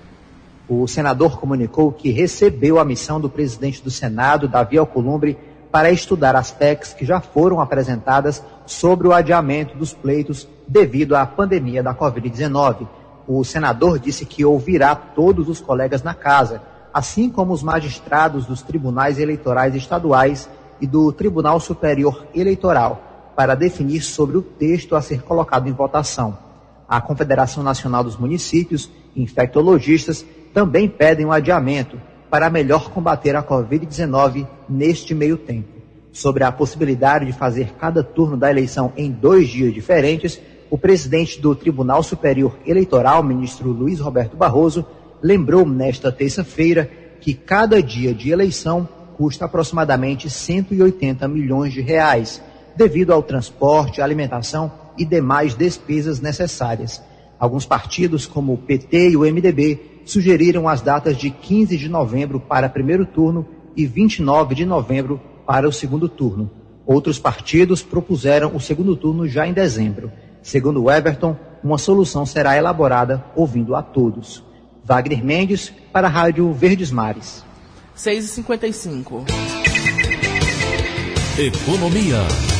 O 0.70 0.86
senador 0.86 1.40
comunicou 1.40 1.94
que 1.94 2.10
recebeu 2.10 2.78
a 2.78 2.84
missão 2.84 3.22
do 3.22 3.30
presidente 3.30 3.82
do 3.82 3.90
Senado, 3.90 4.50
Davi 4.50 4.78
Alcolumbre, 4.78 5.38
para 5.72 5.92
estudar 5.92 6.36
as 6.36 6.52
PECs 6.52 6.94
que 6.94 7.06
já 7.06 7.22
foram 7.22 7.62
apresentadas 7.62 8.44
sobre 8.66 9.08
o 9.08 9.14
adiamento 9.14 9.78
dos 9.78 9.94
pleitos 9.94 10.48
devido 10.68 11.16
à 11.16 11.26
pandemia 11.26 11.82
da 11.82 11.94
Covid-19. 11.94 12.86
O 13.26 13.44
senador 13.46 13.98
disse 13.98 14.26
que 14.26 14.44
ouvirá 14.44 14.94
todos 14.94 15.48
os 15.48 15.62
colegas 15.62 16.04
na 16.04 16.14
casa, 16.14 16.62
assim 16.94 17.30
como 17.30 17.54
os 17.54 17.64
magistrados 17.64 18.46
dos 18.46 18.62
tribunais 18.62 19.20
eleitorais 19.20 19.74
estaduais 19.74 20.50
e 20.82 20.88
do 20.88 21.14
Tribunal 21.14 21.60
Superior 21.62 22.26
Eleitoral, 22.36 23.32
para 23.36 23.56
definir 23.56 24.02
sobre 24.02 24.38
o 24.38 24.42
texto 24.42 24.96
a 24.96 25.02
ser 25.02 25.22
colocado 25.22 25.70
em 25.70 25.74
votação. 25.74 26.38
A 26.90 27.00
Confederação 27.00 27.64
Nacional 27.64 28.04
dos 28.04 28.18
Municípios 28.18 28.90
infectologistas 29.16 30.26
também 30.54 30.88
pedem 30.88 31.26
um 31.26 31.32
adiamento 31.32 32.00
para 32.30 32.50
melhor 32.50 32.90
combater 32.90 33.36
a 33.36 33.44
Covid-19 33.44 34.48
neste 34.68 35.14
meio 35.14 35.38
tempo. 35.38 35.70
Sobre 36.12 36.44
a 36.44 36.52
possibilidade 36.52 37.26
de 37.26 37.34
fazer 37.34 37.74
cada 37.80 38.04
turno 38.04 38.36
da 38.36 38.50
eleição 38.50 38.92
em 38.98 39.12
dois 39.12 39.48
dias 39.50 39.74
diferentes, 39.74 40.40
o 40.70 40.78
presidente 40.78 41.40
do 41.40 41.56
Tribunal 41.56 42.04
Superior 42.04 42.58
Eleitoral, 42.66 43.24
ministro 43.24 43.70
Luiz 43.70 44.00
Roberto 44.00 44.36
Barroso, 44.36 44.86
lembrou 45.22 45.66
nesta 45.66 46.12
terça-feira 46.12 46.90
que 47.22 47.34
cada 47.34 47.82
dia 47.82 48.14
de 48.14 48.32
eleição 48.32 48.88
custa 49.18 49.46
aproximadamente 49.46 50.30
180 50.30 51.28
milhões 51.28 51.74
de 51.74 51.82
reais, 51.82 52.42
devido 52.76 53.12
ao 53.12 53.24
transporte, 53.24 54.02
alimentação 54.02 54.72
e 54.98 55.06
demais 55.06 55.56
despesas 55.56 56.20
necessárias. 56.20 57.02
Alguns 57.40 57.66
partidos, 57.66 58.26
como 58.26 58.54
o 58.54 58.58
PT 58.58 59.12
e 59.12 59.18
o 59.18 59.22
MDB, 59.22 59.97
sugeriram 60.12 60.68
as 60.68 60.82
datas 60.82 61.18
de 61.18 61.30
15 61.30 61.78
de 61.78 61.90
novembro 61.90 62.40
para 62.40 62.70
primeiro 62.70 63.06
turno 63.06 63.46
e 63.76 63.86
29 63.86 64.56
de 64.56 64.66
novembro 64.66 65.20
para 65.46 65.68
o 65.68 65.72
segundo 65.72 66.10
turno. 66.10 66.50
Outros 66.86 67.20
partidos 67.20 67.84
propuseram 67.84 68.56
o 68.56 68.60
segundo 68.60 68.96
turno 68.96 69.28
já 69.28 69.46
em 69.46 69.54
dezembro. 69.54 70.12
Segundo 70.42 70.84
o 70.84 70.92
Everton, 70.92 71.36
uma 71.64 71.78
solução 71.78 72.26
será 72.26 72.56
elaborada 72.56 73.24
ouvindo 73.36 73.76
a 73.76 73.82
todos. 73.82 74.44
Wagner 74.84 75.24
Mendes, 75.24 75.74
para 75.92 76.08
a 76.08 76.10
Rádio 76.10 76.52
Verdes 76.54 76.92
Mares. 76.92 77.44
6h55. 77.98 79.26
Economia. 81.38 82.57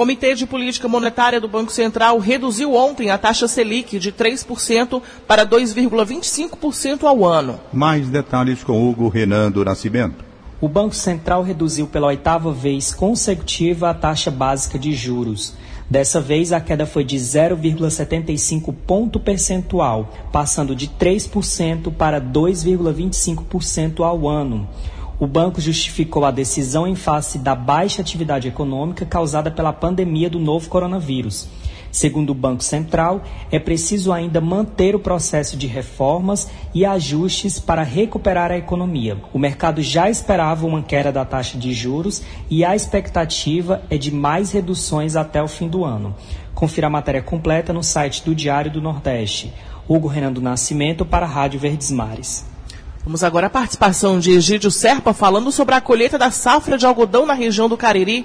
O 0.00 0.02
Comitê 0.02 0.34
de 0.34 0.46
Política 0.46 0.88
Monetária 0.88 1.38
do 1.38 1.46
Banco 1.46 1.70
Central 1.70 2.18
reduziu 2.18 2.72
ontem 2.72 3.10
a 3.10 3.18
taxa 3.18 3.46
Selic 3.46 3.98
de 3.98 4.10
3% 4.10 5.02
para 5.26 5.44
2,25% 5.44 7.04
ao 7.04 7.22
ano. 7.22 7.60
Mais 7.70 8.08
detalhes 8.08 8.64
com 8.64 8.88
Hugo 8.88 9.10
Renan 9.10 9.50
do 9.50 9.62
Nascimento. 9.62 10.24
O 10.58 10.66
Banco 10.66 10.94
Central 10.94 11.42
reduziu 11.42 11.86
pela 11.86 12.06
oitava 12.06 12.50
vez 12.50 12.94
consecutiva 12.94 13.90
a 13.90 13.94
taxa 13.94 14.30
básica 14.30 14.78
de 14.78 14.94
juros. 14.94 15.52
Dessa 15.90 16.18
vez, 16.18 16.50
a 16.50 16.62
queda 16.62 16.86
foi 16.86 17.04
de 17.04 17.16
0,75 17.16 18.74
ponto 18.86 19.20
percentual, 19.20 20.14
passando 20.32 20.74
de 20.74 20.88
3% 20.88 21.92
para 21.92 22.18
2,25% 22.18 24.02
ao 24.02 24.26
ano. 24.26 24.66
O 25.20 25.26
banco 25.26 25.60
justificou 25.60 26.24
a 26.24 26.30
decisão 26.30 26.86
em 26.86 26.94
face 26.94 27.38
da 27.38 27.54
baixa 27.54 28.00
atividade 28.00 28.48
econômica 28.48 29.04
causada 29.04 29.50
pela 29.50 29.70
pandemia 29.70 30.30
do 30.30 30.38
novo 30.38 30.70
coronavírus. 30.70 31.46
Segundo 31.92 32.30
o 32.30 32.34
Banco 32.34 32.64
Central, 32.64 33.22
é 33.50 33.58
preciso 33.58 34.14
ainda 34.14 34.40
manter 34.40 34.96
o 34.96 34.98
processo 34.98 35.58
de 35.58 35.66
reformas 35.66 36.48
e 36.72 36.86
ajustes 36.86 37.60
para 37.60 37.82
recuperar 37.82 38.50
a 38.50 38.56
economia. 38.56 39.18
O 39.30 39.38
mercado 39.38 39.82
já 39.82 40.08
esperava 40.08 40.66
uma 40.66 40.82
queda 40.82 41.12
da 41.12 41.24
taxa 41.24 41.58
de 41.58 41.74
juros 41.74 42.22
e 42.48 42.64
a 42.64 42.74
expectativa 42.74 43.82
é 43.90 43.98
de 43.98 44.10
mais 44.10 44.52
reduções 44.52 45.16
até 45.16 45.42
o 45.42 45.48
fim 45.48 45.68
do 45.68 45.84
ano. 45.84 46.14
Confira 46.54 46.86
a 46.86 46.90
matéria 46.90 47.20
completa 47.20 47.74
no 47.74 47.82
site 47.82 48.24
do 48.24 48.34
Diário 48.34 48.70
do 48.70 48.80
Nordeste. 48.80 49.52
Hugo 49.86 50.08
Renan 50.08 50.32
do 50.32 50.40
Nascimento 50.40 51.04
para 51.04 51.26
a 51.26 51.28
Rádio 51.28 51.60
Verdes 51.60 51.90
Mares. 51.90 52.49
Vamos 53.10 53.24
agora 53.24 53.48
à 53.48 53.50
participação 53.50 54.20
de 54.20 54.30
Egídio 54.30 54.70
Serpa 54.70 55.12
falando 55.12 55.50
sobre 55.50 55.74
a 55.74 55.80
colheita 55.80 56.16
da 56.16 56.30
safra 56.30 56.78
de 56.78 56.86
algodão 56.86 57.26
na 57.26 57.34
região 57.34 57.68
do 57.68 57.76
Cariri. 57.76 58.24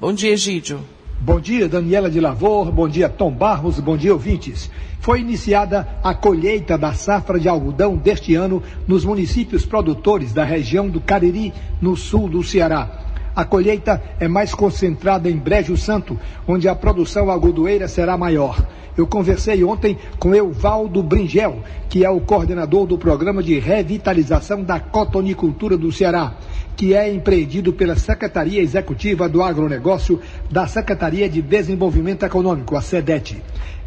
Bom 0.00 0.12
dia, 0.12 0.30
Egídio. 0.30 0.80
Bom 1.20 1.40
dia, 1.40 1.68
Daniela 1.68 2.08
de 2.08 2.20
Lavor. 2.20 2.70
Bom 2.70 2.88
dia, 2.88 3.08
Tom 3.08 3.32
Barros. 3.32 3.80
Bom 3.80 3.96
dia, 3.96 4.12
ouvintes. 4.12 4.70
Foi 5.00 5.18
iniciada 5.18 5.88
a 6.04 6.14
colheita 6.14 6.78
da 6.78 6.92
safra 6.92 7.40
de 7.40 7.48
algodão 7.48 7.96
deste 7.96 8.36
ano 8.36 8.62
nos 8.86 9.04
municípios 9.04 9.66
produtores 9.66 10.32
da 10.32 10.44
região 10.44 10.88
do 10.88 11.00
Cariri, 11.00 11.52
no 11.82 11.96
sul 11.96 12.28
do 12.28 12.44
Ceará. 12.44 13.09
A 13.34 13.44
colheita 13.44 14.02
é 14.18 14.26
mais 14.26 14.54
concentrada 14.54 15.30
em 15.30 15.36
Brejo 15.36 15.76
Santo, 15.76 16.18
onde 16.46 16.68
a 16.68 16.74
produção 16.74 17.30
algodoeira 17.30 17.88
será 17.88 18.16
maior. 18.16 18.66
Eu 18.96 19.06
conversei 19.06 19.62
ontem 19.64 19.96
com 20.18 20.34
Euvaldo 20.34 21.02
Bringel, 21.02 21.60
que 21.88 22.04
é 22.04 22.10
o 22.10 22.20
coordenador 22.20 22.86
do 22.86 22.98
programa 22.98 23.42
de 23.42 23.58
revitalização 23.58 24.62
da 24.62 24.80
cotonicultura 24.80 25.76
do 25.76 25.92
Ceará 25.92 26.34
que 26.80 26.94
é 26.94 27.12
empreendido 27.12 27.74
pela 27.74 27.94
Secretaria 27.94 28.62
Executiva 28.62 29.28
do 29.28 29.42
Agronegócio 29.42 30.18
da 30.50 30.66
Secretaria 30.66 31.28
de 31.28 31.42
Desenvolvimento 31.42 32.24
Econômico, 32.24 32.74
a 32.74 32.80
SEDET. 32.80 33.42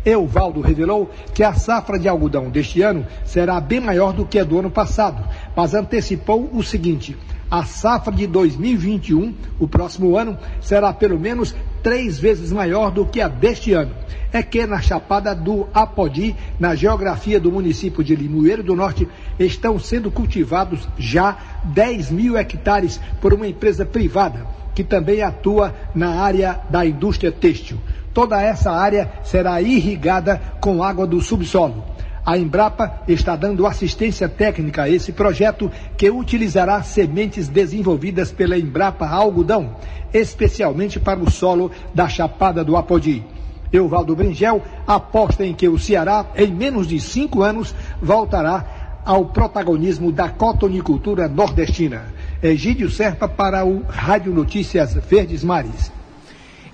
Euvaldo 0.05 0.61
revelou 0.61 1.09
que 1.33 1.43
a 1.43 1.55
safra 1.55 1.97
de 1.97 2.07
algodão 2.07 2.51
deste 2.51 2.83
ano 2.83 3.03
será 3.25 3.59
bem 3.59 3.79
maior 3.79 4.13
do 4.13 4.27
que 4.27 4.37
a 4.37 4.43
do 4.43 4.59
ano 4.59 4.69
passado, 4.69 5.27
mas 5.55 5.73
antecipou 5.73 6.47
o 6.53 6.61
seguinte: 6.61 7.17
a 7.53 7.65
safra 7.65 8.11
de 8.11 8.25
2021, 8.25 9.31
o 9.59 9.67
próximo 9.67 10.17
ano, 10.17 10.35
será 10.59 10.91
pelo 10.91 11.19
menos 11.19 11.55
três 11.83 12.17
vezes 12.17 12.51
maior 12.51 12.89
do 12.89 13.05
que 13.05 13.21
a 13.21 13.27
deste 13.27 13.73
ano. 13.73 13.91
É 14.31 14.41
que 14.41 14.65
na 14.65 14.81
Chapada 14.81 15.35
do 15.35 15.67
Apodi, 15.71 16.35
na 16.59 16.73
geografia 16.73 17.39
do 17.39 17.51
município 17.51 18.03
de 18.03 18.15
Limoeiro 18.15 18.63
do 18.63 18.75
Norte, 18.75 19.07
estão 19.37 19.77
sendo 19.77 20.09
cultivados 20.09 20.89
já 20.97 21.37
10 21.65 22.09
mil 22.09 22.35
hectares 22.35 22.99
por 23.21 23.35
uma 23.35 23.45
empresa 23.45 23.85
privada, 23.85 24.47
que 24.73 24.83
também 24.83 25.21
atua 25.21 25.75
na 25.93 26.21
área 26.21 26.59
da 26.71 26.83
indústria 26.83 27.31
têxtil. 27.31 27.77
Toda 28.15 28.41
essa 28.41 28.71
área 28.71 29.11
será 29.23 29.61
irrigada 29.61 30.41
com 30.59 30.81
água 30.81 31.05
do 31.05 31.21
subsolo. 31.21 31.92
A 32.25 32.37
Embrapa 32.37 33.01
está 33.07 33.35
dando 33.35 33.67
assistência 33.67 34.29
técnica 34.29 34.83
a 34.83 34.89
esse 34.89 35.11
projeto 35.11 35.69
que 35.97 36.09
utilizará 36.09 36.81
sementes 36.81 37.49
desenvolvidas 37.49 38.31
pela 38.31 38.57
Embrapa 38.57 39.05
Algodão, 39.05 39.75
especialmente 40.13 40.99
para 41.01 41.19
o 41.19 41.29
solo 41.29 41.69
da 41.93 42.07
Chapada 42.07 42.63
do 42.63 42.77
Apodi. 42.77 43.25
Euvaldo 43.73 44.15
Bringel 44.15 44.61
aposta 44.87 45.45
em 45.45 45.53
que 45.53 45.67
o 45.67 45.77
Ceará, 45.77 46.27
em 46.35 46.53
menos 46.53 46.87
de 46.87 46.99
cinco 46.99 47.41
anos, 47.41 47.75
voltará 48.01 49.01
ao 49.05 49.25
protagonismo 49.25 50.11
da 50.11 50.29
cotonicultura 50.29 51.27
nordestina. 51.27 52.05
Egídio 52.41 52.89
Serpa 52.89 53.27
para 53.27 53.65
o 53.65 53.83
Rádio 53.87 54.33
Notícias 54.33 54.93
Verdes 54.93 55.43
Mares. 55.43 55.92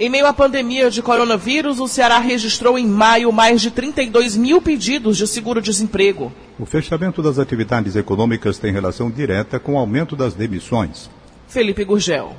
Em 0.02 0.08
meio 0.08 0.28
à 0.28 0.32
pandemia 0.32 0.90
de 0.90 1.02
coronavírus, 1.02 1.78
o 1.78 1.86
Ceará 1.86 2.20
registrou 2.20 2.80
em 2.80 2.88
maio 2.88 3.34
mais 3.34 3.60
de 3.60 3.70
32 3.70 4.38
mil 4.38 4.62
pedidos 4.62 5.18
de 5.18 5.28
seguro-desemprego. 5.28 6.32
O 6.58 6.66
fechamento 6.66 7.22
das 7.22 7.38
atividades 7.38 7.98
econômicas 7.98 8.58
tem 8.58 8.72
relação 8.72 9.12
direta 9.12 9.60
com 9.60 9.74
o 9.74 9.78
aumento 9.78 10.16
das 10.16 10.34
demissões. 10.34 11.10
Felipe 11.50 11.84
Gurgel. 11.84 12.34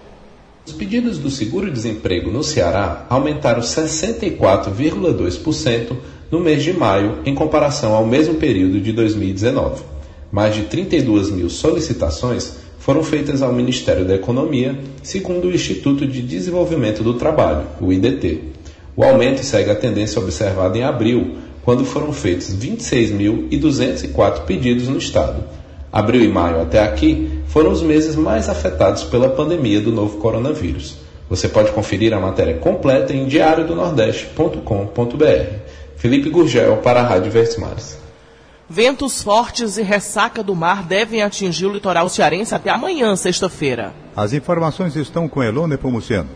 Os 0.67 0.73
pedidos 0.73 1.19
do 1.19 1.29
seguro-desemprego 1.29 2.31
no 2.31 2.43
Ceará 2.43 3.05
aumentaram 3.11 3.61
64,2% 3.61 5.99
no 6.31 6.41
mês 6.41 6.63
de 6.63 6.73
maio 6.73 7.19
em 7.27 7.35
comparação 7.35 7.93
ao 7.93 8.07
mesmo 8.07 8.37
período 8.37 8.81
de 8.81 8.91
2019. 8.91 9.83
Mais 10.33 10.55
de 10.55 10.63
32 10.63 11.31
mil 11.31 11.51
solicitações 11.51 12.70
foram 12.81 13.05
feitas 13.05 13.43
ao 13.43 13.53
Ministério 13.53 14.05
da 14.05 14.17
Economia, 14.17 14.77
segundo 15.03 15.47
o 15.47 15.55
Instituto 15.55 16.07
de 16.07 16.23
Desenvolvimento 16.23 17.05
do 17.05 17.15
Trabalho, 17.15 17.67
o 17.81 17.93
IDT. 17.93 18.41
O 18.97 19.05
aumento 19.05 19.45
segue 19.45 19.71
a 19.71 19.75
tendência 19.75 20.21
observada 20.21 20.77
em 20.77 20.83
abril, 20.83 21.37
quando 21.63 21.85
foram 21.85 22.13
feitos 22.13 22.57
26.204 22.57 24.45
pedidos 24.45 24.89
no 24.89 24.97
estado. 24.97 25.45
Abril 25.93 26.25
e 26.25 26.29
maio 26.29 26.63
até 26.63 26.83
aqui 26.83 27.29
foram 27.49 27.71
os 27.71 27.83
meses 27.83 28.17
mais 28.17 28.49
afetados 28.49 29.05
pela 29.05 29.29
pandemia 29.29 29.81
do 29.81 29.93
novo 29.93 30.17
coronavírus. 30.19 30.97
Você 31.29 31.49
pode 31.49 31.73
conferir 31.73 32.15
a 32.15 32.21
matéria 32.21 32.55
completa 32.55 33.15
em 33.15 33.27
diariodonordeste.com.br. 33.27 35.55
Felipe 35.97 36.31
Gurgel 36.31 36.79
para 36.79 37.01
a 37.01 37.07
Rádio 37.07 37.31
Verdes 37.31 37.59
Ventos 38.73 39.21
fortes 39.21 39.79
e 39.79 39.83
ressaca 39.83 40.45
do 40.45 40.55
mar 40.55 40.85
devem 40.85 41.23
atingir 41.23 41.67
o 41.67 41.73
litoral 41.73 42.09
cearense 42.09 42.55
até 42.55 42.71
amanhã, 42.71 43.17
sexta-feira. 43.17 43.93
As 44.15 44.33
informações 44.33 44.95
estão 44.95 45.29
com 45.29 45.43
Elone 45.43 45.77
Pomuceno. 45.77 46.29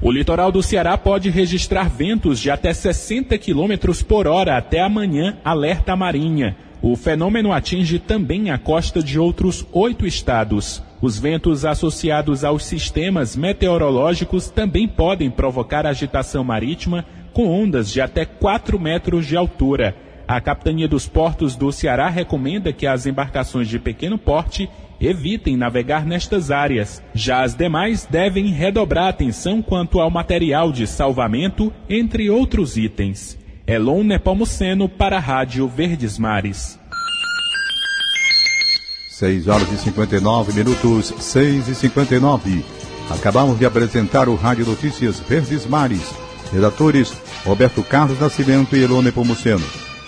O 0.00 0.10
litoral 0.10 0.50
do 0.50 0.62
Ceará 0.62 0.96
pode 0.96 1.28
registrar 1.28 1.90
ventos 1.90 2.40
de 2.40 2.50
até 2.50 2.72
60 2.72 3.36
km 3.36 3.92
por 4.08 4.26
hora 4.26 4.56
até 4.56 4.80
amanhã, 4.80 5.36
alerta 5.44 5.92
a 5.92 5.96
Marinha. 5.96 6.56
O 6.80 6.96
fenômeno 6.96 7.52
atinge 7.52 7.98
também 7.98 8.50
a 8.50 8.56
costa 8.56 9.02
de 9.02 9.18
outros 9.18 9.66
oito 9.70 10.06
estados. 10.06 10.82
Os 11.02 11.18
ventos 11.18 11.62
associados 11.66 12.42
aos 12.42 12.64
sistemas 12.64 13.36
meteorológicos 13.36 14.48
também 14.48 14.88
podem 14.88 15.30
provocar 15.30 15.84
agitação 15.84 16.42
marítima 16.42 17.04
com 17.34 17.46
ondas 17.48 17.90
de 17.90 18.00
até 18.00 18.24
4 18.24 18.80
metros 18.80 19.26
de 19.26 19.36
altura. 19.36 19.94
A 20.26 20.40
Capitania 20.40 20.88
dos 20.88 21.06
Portos 21.06 21.56
do 21.56 21.72
Ceará 21.72 22.08
recomenda 22.08 22.72
que 22.72 22.86
as 22.86 23.06
embarcações 23.06 23.68
de 23.68 23.78
pequeno 23.78 24.16
porte 24.16 24.68
evitem 25.00 25.56
navegar 25.56 26.06
nestas 26.06 26.50
áreas. 26.50 27.02
Já 27.12 27.42
as 27.42 27.54
demais 27.54 28.06
devem 28.08 28.46
redobrar 28.46 29.08
atenção 29.08 29.60
quanto 29.60 30.00
ao 30.00 30.10
material 30.10 30.72
de 30.72 30.86
salvamento, 30.86 31.72
entre 31.88 32.30
outros 32.30 32.76
itens. 32.76 33.38
Elon 33.66 34.04
Nepomuceno 34.04 34.88
para 34.88 35.16
a 35.16 35.20
Rádio 35.20 35.66
Verdes 35.68 36.18
Mares. 36.18 36.78
6 39.08 39.46
horas 39.46 39.70
e 39.72 39.76
59 39.76 40.52
minutos, 40.52 41.14
6 41.18 41.68
e 41.68 41.74
59. 41.74 42.64
Acabamos 43.10 43.58
de 43.58 43.64
apresentar 43.64 44.28
o 44.28 44.34
Rádio 44.34 44.66
Notícias 44.66 45.20
Verdes 45.20 45.66
Mares. 45.66 46.12
Redatores 46.52 47.12
Roberto 47.44 47.82
Carlos 47.82 48.20
Nascimento 48.20 48.76
e 48.76 48.82
Elone 48.82 49.12
Pomuceno. 49.12 49.64